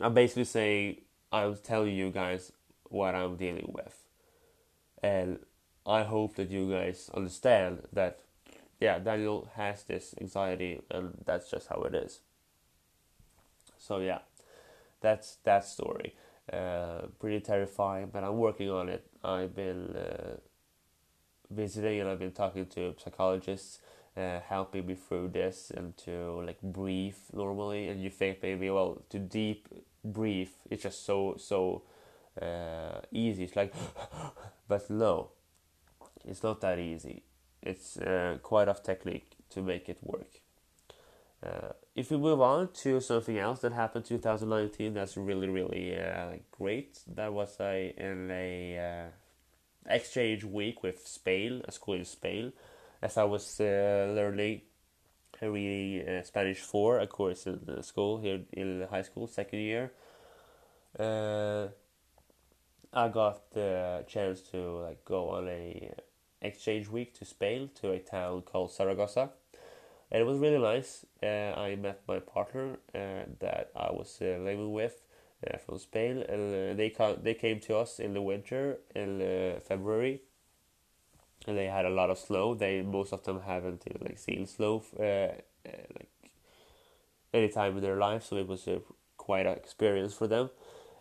I'm 0.00 0.14
basically 0.14 0.44
saying 0.44 1.02
I'm 1.32 1.56
telling 1.62 1.94
you 1.94 2.10
guys 2.10 2.52
what 2.84 3.14
I'm 3.14 3.36
dealing 3.36 3.70
with. 3.74 4.06
And 5.02 5.40
I 5.86 6.02
hope 6.02 6.36
that 6.36 6.50
you 6.50 6.70
guys 6.70 7.10
understand 7.12 7.82
that 7.92 8.20
yeah, 8.80 8.98
Daniel 8.98 9.48
has 9.54 9.82
this 9.84 10.14
anxiety 10.20 10.80
and 10.90 11.22
that's 11.24 11.50
just 11.50 11.68
how 11.68 11.82
it 11.82 11.94
is. 11.94 12.20
So 13.78 13.98
yeah, 13.98 14.20
that's 15.04 15.36
that 15.44 15.64
story. 15.64 16.14
Uh, 16.52 17.06
pretty 17.20 17.40
terrifying, 17.40 18.08
but 18.12 18.24
I'm 18.24 18.38
working 18.38 18.70
on 18.70 18.88
it. 18.88 19.06
I've 19.22 19.54
been 19.54 19.94
uh, 19.96 20.36
visiting 21.50 22.00
and 22.00 22.08
I've 22.08 22.18
been 22.18 22.32
talking 22.32 22.66
to 22.66 22.94
psychologists, 23.02 23.80
uh, 24.16 24.40
helping 24.40 24.86
me 24.86 24.94
through 24.94 25.28
this 25.28 25.70
and 25.76 25.96
to 25.98 26.42
like 26.46 26.60
breathe 26.62 27.16
normally. 27.32 27.88
And 27.88 28.02
you 28.02 28.10
think 28.10 28.42
maybe 28.42 28.70
well 28.70 29.02
to 29.10 29.18
deep 29.18 29.68
breathe, 30.02 30.52
it's 30.70 30.82
just 30.82 31.04
so 31.04 31.36
so 31.38 31.82
uh, 32.40 33.00
easy. 33.12 33.44
It's 33.44 33.56
like, 33.56 33.74
but 34.68 34.88
no, 34.90 35.30
it's 36.24 36.42
not 36.42 36.60
that 36.62 36.78
easy. 36.78 37.24
It's 37.62 37.96
uh, 37.98 38.38
quite 38.42 38.68
a 38.68 38.74
technique 38.74 39.36
to 39.50 39.62
make 39.62 39.88
it 39.88 39.98
work. 40.02 40.43
Uh, 41.44 41.72
if 41.94 42.10
we 42.10 42.16
move 42.16 42.40
on 42.40 42.68
to 42.72 43.00
something 43.00 43.38
else 43.38 43.60
that 43.60 43.72
happened 43.72 44.04
2019, 44.04 44.94
that's 44.94 45.16
really 45.16 45.48
really 45.48 45.96
uh, 45.96 46.36
great. 46.50 46.98
That 47.06 47.32
was 47.32 47.56
a 47.60 47.94
in 47.96 48.30
a 48.30 48.78
uh, 48.78 49.92
exchange 49.92 50.44
week 50.44 50.82
with 50.82 51.06
Spain, 51.06 51.62
a 51.66 51.72
school 51.72 51.94
in 51.94 52.04
Spain, 52.04 52.52
as 53.02 53.18
I 53.18 53.24
was 53.24 53.60
uh, 53.60 54.12
learning 54.14 54.62
reading 55.42 56.08
uh, 56.08 56.22
Spanish 56.22 56.60
four, 56.60 57.00
a 57.00 57.06
course 57.06 57.46
in 57.46 57.60
the 57.64 57.82
school 57.82 58.18
here 58.18 58.40
in 58.52 58.86
high 58.90 59.02
school, 59.02 59.26
second 59.26 59.58
year. 59.58 59.92
Uh, 60.98 61.68
I 62.92 63.08
got 63.08 63.50
the 63.50 64.04
chance 64.06 64.40
to 64.52 64.56
like 64.78 65.04
go 65.04 65.30
on 65.30 65.48
a 65.48 65.92
exchange 66.40 66.88
week 66.88 67.14
to 67.18 67.24
Spain 67.24 67.70
to 67.80 67.90
a 67.90 67.98
town 67.98 68.42
called 68.42 68.70
Saragossa, 68.70 69.30
and 70.10 70.20
it 70.20 70.24
was 70.24 70.38
really 70.38 70.58
nice. 70.58 71.04
Uh, 71.22 71.52
I 71.56 71.76
met 71.76 72.02
my 72.06 72.18
partner 72.18 72.78
uh, 72.94 73.24
that 73.40 73.70
I 73.74 73.90
was 73.90 74.18
uh, 74.20 74.38
living 74.42 74.72
with 74.72 75.02
uh, 75.46 75.58
from 75.58 75.78
Spain, 75.78 76.24
and 76.28 76.72
uh, 76.72 76.74
they 76.74 76.90
ca- 76.90 77.16
they 77.20 77.34
came 77.34 77.60
to 77.60 77.76
us 77.76 77.98
in 77.98 78.14
the 78.14 78.22
winter 78.22 78.78
in 78.94 79.20
uh, 79.20 79.60
February, 79.60 80.22
and 81.46 81.56
they 81.56 81.66
had 81.66 81.84
a 81.84 81.90
lot 81.90 82.10
of 82.10 82.18
snow. 82.18 82.54
They 82.54 82.82
most 82.82 83.12
of 83.12 83.24
them 83.24 83.40
haven't 83.40 83.84
uh, 83.88 83.98
like 84.00 84.18
seen 84.18 84.46
snow 84.46 84.82
like 84.94 85.48
any 87.32 87.48
time 87.48 87.76
in 87.76 87.82
their 87.82 87.96
life, 87.96 88.24
so 88.24 88.36
it 88.36 88.46
was 88.46 88.68
quite 89.16 89.46
an 89.46 89.56
experience 89.56 90.14
for 90.14 90.26
them. 90.26 90.50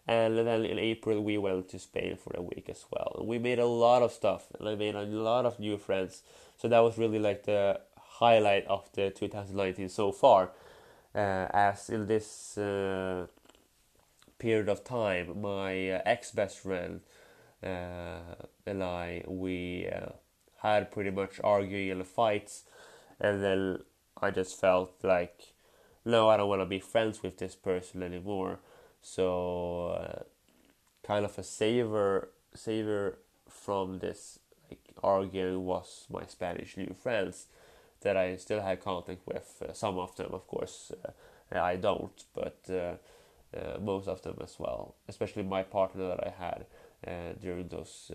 And 0.08 0.38
then 0.38 0.66
in 0.66 0.80
April 0.80 1.22
we 1.22 1.38
went 1.38 1.70
to 1.70 1.80
Spain 1.80 2.18
for 2.18 2.34
a 2.36 2.42
week 2.42 2.68
as 2.70 2.86
well, 2.92 3.24
we 3.26 3.40
made 3.40 3.60
a 3.60 3.66
lot 3.66 4.02
of 4.02 4.12
stuff, 4.12 4.48
and 4.60 4.68
I 4.68 4.76
made 4.76 4.96
a 4.96 5.04
lot 5.04 5.46
of 5.46 5.60
new 5.60 5.78
friends. 5.78 6.24
So 6.58 6.68
that 6.68 6.80
was 6.80 6.98
really 6.98 7.20
like 7.20 7.44
the 7.44 7.80
highlight 8.24 8.66
of 8.68 8.90
the 8.94 9.10
2019 9.10 9.90
so 9.90 10.12
far. 10.12 10.52
Uh, 11.16 11.48
as 11.54 11.90
in 11.90 12.08
this 12.08 12.58
uh, 12.58 13.28
period 14.40 14.70
of 14.70 14.84
time, 14.84 15.42
my 15.42 15.92
uh, 15.92 16.02
ex 16.06 16.32
best 16.32 16.60
friend 16.60 17.02
uh, 17.64 18.36
and 18.66 18.84
I 18.84 19.24
we 19.28 19.88
uh, 19.88 20.14
had 20.62 20.92
pretty 20.92 21.12
much 21.12 21.40
arguing 21.44 21.92
and 21.92 22.06
fights, 22.06 22.64
and 23.20 23.44
then 23.44 23.80
I 24.22 24.32
just 24.32 24.60
felt 24.60 24.92
like, 25.04 25.54
no, 26.04 26.30
I 26.30 26.38
don't 26.38 26.50
want 26.50 26.62
to 26.62 26.66
be 26.66 26.80
friends 26.80 27.24
with 27.24 27.38
this 27.38 27.56
person 27.56 28.04
anymore. 28.04 28.60
So, 29.02 30.24
kind 31.04 31.26
of 31.26 31.38
a 31.38 31.44
saver 31.44 32.30
saver 32.56 33.18
from 33.50 34.00
this 34.00 34.40
like 34.70 34.82
arguing 35.04 35.66
was 35.66 36.06
my 36.10 36.26
Spanish 36.26 36.78
new 36.78 36.96
friends 37.02 37.48
that 38.04 38.18
I 38.18 38.38
still 38.38 38.62
had 38.62 38.82
contact 38.82 39.26
with. 39.26 39.62
Uh, 39.62 39.74
some 39.74 39.98
of 39.98 40.16
them, 40.16 40.30
of 40.34 40.48
course, 40.48 40.92
uh, 40.92 41.60
I 41.60 41.76
don't, 41.76 42.24
but 42.34 42.60
uh, 42.70 42.96
most 43.80 44.08
of 44.08 44.22
them 44.22 44.38
as 44.42 44.56
well. 44.60 44.96
Especially 45.08 45.44
my 45.44 45.64
partner 45.64 46.08
that 46.10 46.28
I 46.28 46.32
had 46.32 46.66
during 47.42 47.68
those 47.68 48.12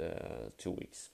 two 0.56 0.70
weeks 0.70 1.10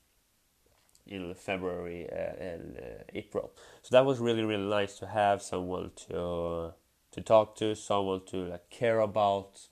in 1.07 1.35
February 1.35 2.09
and 2.09 2.81
April. 3.13 3.53
So 3.83 3.89
that 3.93 4.07
was 4.07 4.21
really 4.21 4.45
really 4.45 4.69
nice 4.69 4.99
to 5.01 5.07
have 5.07 5.43
someone 5.43 5.91
to 6.09 6.73
to 7.13 7.21
talk 7.21 7.57
to, 7.57 7.75
someone 7.75 8.23
to 8.27 8.37
like 8.37 8.71
care 8.71 9.01
about. 9.01 9.69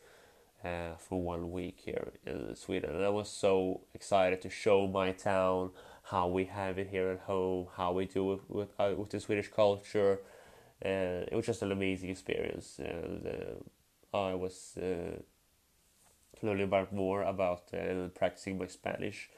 Uh, 0.65 0.95
for 0.97 1.21
one 1.21 1.51
week 1.51 1.81
here 1.85 2.13
in 2.25 2.55
Sweden, 2.55 2.95
and 2.95 3.05
I 3.05 3.09
was 3.09 3.29
so 3.29 3.81
excited 3.95 4.41
to 4.43 4.49
show 4.49 4.87
my 4.87 5.11
town 5.11 5.73
how 6.13 6.29
we 6.29 6.45
have 6.45 6.79
it 6.79 6.89
here 6.91 7.09
at 7.11 7.21
home, 7.21 7.69
how 7.77 7.93
we 7.93 8.05
do 8.07 8.35
it 8.35 8.41
with 8.49 8.69
uh, 8.79 8.93
with 8.97 9.11
the 9.11 9.21
Swedish 9.21 9.49
culture, 9.49 10.21
and 10.83 11.29
it 11.31 11.35
was 11.35 11.47
just 11.47 11.63
an 11.63 11.73
amazing 11.73 12.11
experience. 12.11 12.79
And 12.79 13.27
uh, 13.27 14.17
I 14.17 14.35
was 14.35 14.77
uh, 14.79 15.23
learning 16.43 16.65
about 16.65 16.93
more 16.93 17.23
about 17.23 17.63
uh, 17.75 18.09
practicing 18.15 18.59
my 18.59 18.67
Spanish 18.67 19.31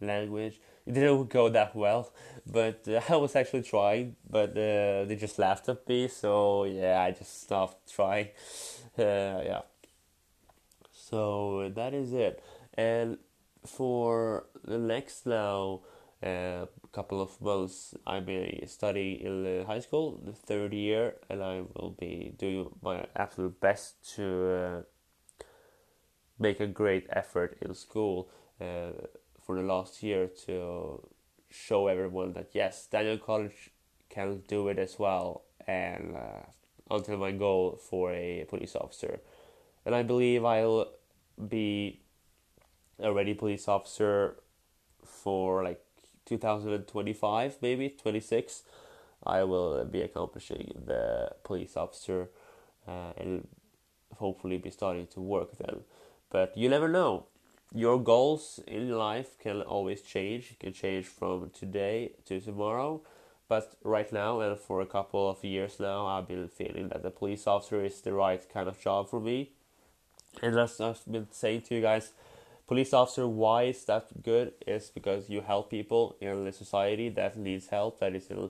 language 0.00 0.60
it 0.86 0.94
didn't 0.94 1.28
go 1.28 1.48
that 1.50 1.76
well, 1.76 2.12
but 2.46 2.88
uh, 2.88 3.00
I 3.08 3.16
was 3.16 3.36
actually 3.36 3.62
trying, 3.62 4.16
but 4.28 4.50
uh, 4.50 5.04
they 5.04 5.16
just 5.18 5.38
laughed 5.38 5.68
at 5.68 5.86
me. 5.88 6.08
So 6.08 6.64
yeah, 6.64 7.02
I 7.02 7.10
just 7.12 7.42
stopped 7.42 7.92
trying. 7.92 8.28
Uh, 8.98 9.40
yeah. 9.46 9.60
So 10.92 11.70
that 11.74 11.94
is 11.94 12.12
it, 12.12 12.42
and 12.74 13.18
for 13.64 14.44
the 14.64 14.78
next 14.78 15.26
now 15.26 15.80
uh, 16.22 16.66
couple 16.92 17.20
of 17.20 17.40
months, 17.40 17.94
I 18.06 18.20
may 18.20 18.62
study 18.66 19.22
in 19.24 19.64
high 19.66 19.80
school, 19.80 20.20
the 20.24 20.32
third 20.32 20.72
year, 20.72 21.16
and 21.28 21.42
I 21.42 21.62
will 21.74 21.96
be 21.98 22.34
doing 22.36 22.70
my 22.82 23.06
absolute 23.16 23.60
best 23.60 24.16
to 24.16 24.50
uh, 24.50 25.44
make 26.38 26.60
a 26.60 26.66
great 26.66 27.06
effort 27.10 27.58
in 27.62 27.74
school 27.74 28.28
uh, 28.60 28.92
for 29.40 29.56
the 29.56 29.62
last 29.62 30.02
year 30.02 30.28
to 30.46 31.08
show 31.48 31.86
everyone 31.86 32.32
that 32.34 32.50
yes, 32.52 32.86
Daniel 32.86 33.18
College 33.18 33.70
can 34.08 34.42
do 34.48 34.68
it 34.68 34.78
as 34.78 34.98
well, 34.98 35.44
and 35.66 36.16
uh, 36.16 36.94
until 36.94 37.18
my 37.18 37.30
goal 37.30 37.78
for 37.88 38.12
a 38.12 38.44
police 38.48 38.74
officer, 38.74 39.20
and 39.86 39.94
I 39.94 40.02
believe 40.02 40.44
I'll 40.44 40.88
be 41.48 42.02
a 42.98 43.12
ready 43.12 43.32
police 43.32 43.68
officer 43.68 44.36
for 45.04 45.64
like 45.64 45.80
2025 46.30 47.58
maybe 47.60 47.88
26 47.90 48.62
i 49.26 49.42
will 49.44 49.84
be 49.84 50.00
accomplishing 50.02 50.72
the 50.86 51.30
police 51.44 51.76
officer 51.76 52.28
uh, 52.88 53.12
and 53.16 53.46
hopefully 54.16 54.58
be 54.58 54.70
starting 54.70 55.06
to 55.08 55.20
work 55.20 55.56
then. 55.58 55.80
But 56.30 56.56
you 56.56 56.68
never 56.68 56.88
know. 56.88 57.26
Your 57.74 57.98
goals 58.02 58.60
in 58.66 58.90
life 58.90 59.38
can 59.38 59.62
always 59.62 60.02
change. 60.02 60.52
It 60.52 60.60
can 60.60 60.72
change 60.72 61.06
from 61.06 61.50
today 61.50 62.12
to 62.26 62.40
tomorrow. 62.40 63.00
But 63.48 63.74
right 63.82 64.12
now 64.12 64.40
and 64.40 64.58
for 64.58 64.80
a 64.80 64.86
couple 64.86 65.28
of 65.28 65.42
years 65.42 65.80
now 65.80 66.06
i've 66.06 66.28
been 66.28 66.46
feeling 66.46 66.88
that 66.90 67.02
the 67.02 67.10
police 67.10 67.48
officer 67.48 67.84
is 67.84 68.00
the 68.00 68.12
right 68.12 68.42
kind 68.48 68.68
of 68.68 68.80
job 68.80 69.08
for 69.08 69.20
me. 69.20 69.50
And 70.40 70.56
as 70.56 70.80
i've 70.80 71.02
been 71.10 71.26
saying 71.32 71.62
to 71.62 71.74
you 71.74 71.80
guys 71.80 72.12
police 72.70 72.94
officer 72.94 73.26
why 73.26 73.64
is 73.64 73.84
that 73.86 74.22
good? 74.22 74.52
Is 74.64 74.90
because 74.90 75.28
you 75.28 75.40
help 75.40 75.70
people 75.70 76.14
in 76.20 76.44
the 76.44 76.52
society 76.52 77.08
that 77.08 77.36
needs 77.36 77.66
help 77.66 77.98
that 77.98 78.14
is 78.14 78.28
in 78.30 78.48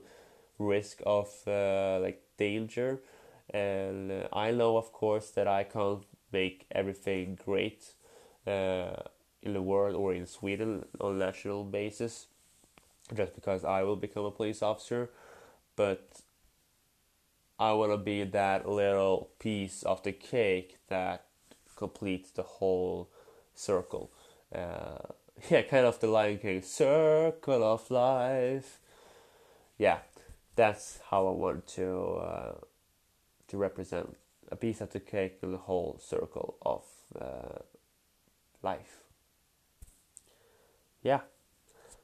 risk 0.59 1.01
of 1.07 1.29
uh, 1.47 1.99
like 2.03 2.23
danger. 2.37 3.01
And 3.49 4.13
uh, 4.13 4.29
i 4.33 4.51
know 4.51 4.77
of 4.77 4.93
course 4.93 5.31
that 5.31 5.49
i 5.49 5.65
can't 5.65 6.05
make 6.33 6.67
everything 6.71 7.39
great 7.47 7.95
uh, 8.47 8.97
in 9.43 9.55
the 9.55 9.63
world 9.63 9.97
or 9.97 10.13
in 10.13 10.27
sweden 10.27 10.85
on 11.01 11.15
a 11.15 11.19
national 11.27 11.65
basis 11.65 12.27
just 13.15 13.35
because 13.35 13.65
i 13.65 13.83
will 13.83 13.97
become 13.97 14.27
a 14.27 14.31
police 14.31 14.63
officer. 14.63 15.09
But 15.77 16.21
i 17.59 17.73
want 17.73 17.91
to 17.93 17.97
be 18.13 18.25
that 18.25 18.69
little 18.69 19.31
piece 19.39 19.83
of 19.83 20.03
the 20.03 20.13
cake 20.13 20.77
that 20.89 21.25
completes 21.75 22.31
the 22.33 22.43
whole 22.43 23.09
circle. 23.61 24.11
Uh, 24.55 24.99
yeah, 25.51 25.63
kind 25.63 25.87
of 25.87 26.01
the 26.01 26.07
Lion 26.07 26.39
King 26.39 26.63
circle 26.63 27.63
of 27.63 27.91
life. 27.91 28.79
Yeah, 29.79 29.99
that's 30.57 30.99
how 31.11 31.27
I 31.27 31.33
want 31.33 31.67
to 31.69 31.99
uh, 32.23 32.55
to 33.49 33.57
represent 33.57 34.17
a 34.51 34.57
piece 34.57 34.81
of 34.81 34.91
the 34.91 35.01
cake 35.01 35.41
the 35.41 35.57
whole 35.57 35.99
circle 36.01 36.57
of 36.63 36.85
uh, 37.21 37.61
life. 38.63 39.05
Yeah, 41.03 41.21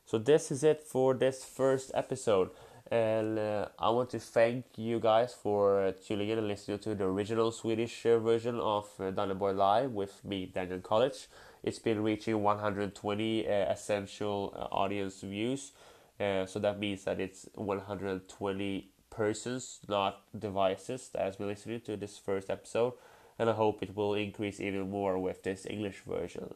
so 0.06 0.18
this 0.18 0.52
is 0.52 0.62
it 0.62 0.84
for 0.84 1.14
this 1.14 1.44
first 1.44 1.90
episode. 1.92 2.50
And 2.90 3.40
uh, 3.40 3.66
I 3.76 3.90
want 3.90 4.10
to 4.10 4.20
thank 4.20 4.64
you 4.76 5.00
guys 5.00 5.34
for 5.34 5.86
uh, 5.86 5.92
tuning 6.06 6.28
in 6.28 6.38
and 6.38 6.46
listening 6.46 6.78
to 6.78 6.94
the 6.94 7.04
original 7.04 7.50
Swedish 7.50 8.06
uh, 8.06 8.20
version 8.20 8.60
of 8.60 8.88
uh, 9.00 9.10
Boy 9.10 9.50
Live 9.50 9.90
with 9.90 10.24
me, 10.24 10.46
Daniel 10.46 10.78
College. 10.78 11.26
It's 11.66 11.80
been 11.80 12.02
reaching 12.02 12.42
120 12.42 13.46
uh, 13.46 13.50
essential 13.50 14.54
uh, 14.56 14.74
audience 14.74 15.20
views, 15.20 15.72
uh, 16.20 16.46
so 16.46 16.58
that 16.60 16.78
means 16.78 17.04
that 17.04 17.20
it's 17.20 17.48
120 17.54 18.90
persons, 19.10 19.80
not 19.88 20.22
devices, 20.38 21.10
has 21.18 21.36
been 21.36 21.48
listening 21.48 21.80
to 21.82 21.96
this 21.96 22.18
first 22.18 22.50
episode. 22.50 22.94
And 23.38 23.50
I 23.50 23.52
hope 23.52 23.82
it 23.82 23.94
will 23.96 24.14
increase 24.14 24.60
even 24.60 24.88
more 24.90 25.18
with 25.18 25.42
this 25.42 25.66
English 25.66 26.02
version, 26.06 26.54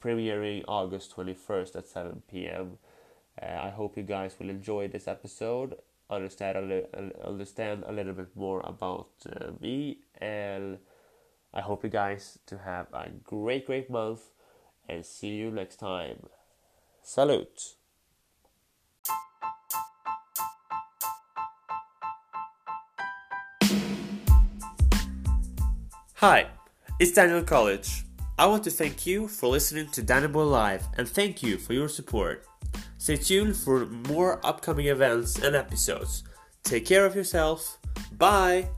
premiering 0.00 0.64
August 0.68 1.14
21st 1.16 1.76
at 1.76 1.88
7 1.88 2.48
p.m. 2.48 2.78
Uh, 3.40 3.58
I 3.62 3.70
hope 3.70 3.96
you 3.96 4.02
guys 4.02 4.36
will 4.38 4.50
enjoy 4.50 4.88
this 4.88 5.08
episode, 5.08 5.76
understand 6.10 6.58
a 6.58 6.62
li- 6.62 7.12
understand 7.24 7.84
a 7.86 7.92
little 7.92 8.12
bit 8.12 8.36
more 8.36 8.60
about 8.64 9.08
uh, 9.28 9.52
me, 9.60 9.98
and 10.20 10.78
I 11.54 11.60
hope 11.60 11.84
you 11.84 11.90
guys 11.90 12.38
to 12.46 12.58
have 12.58 12.86
a 12.92 13.10
great 13.24 13.66
great 13.66 13.90
month, 13.90 14.22
and 14.88 15.04
see 15.04 15.28
you 15.28 15.50
next 15.50 15.76
time. 15.76 16.26
Salute. 17.02 17.74
Hi, 26.16 26.46
it's 27.00 27.10
Daniel 27.10 27.42
College. 27.42 28.04
I 28.38 28.46
want 28.46 28.64
to 28.64 28.70
thank 28.70 29.06
you 29.06 29.26
for 29.28 29.48
listening 29.48 29.88
to 29.90 30.02
Daniel 30.02 30.46
Live 30.46 30.86
and 30.96 31.08
thank 31.08 31.42
you 31.42 31.58
for 31.58 31.72
your 31.74 31.88
support. 31.88 32.46
Stay 32.96 33.16
tuned 33.16 33.56
for 33.56 33.86
more 33.86 34.44
upcoming 34.46 34.86
events 34.86 35.36
and 35.38 35.56
episodes. 35.56 36.22
Take 36.62 36.86
care 36.86 37.04
of 37.04 37.16
yourself. 37.16 37.78
Bye! 38.16 38.68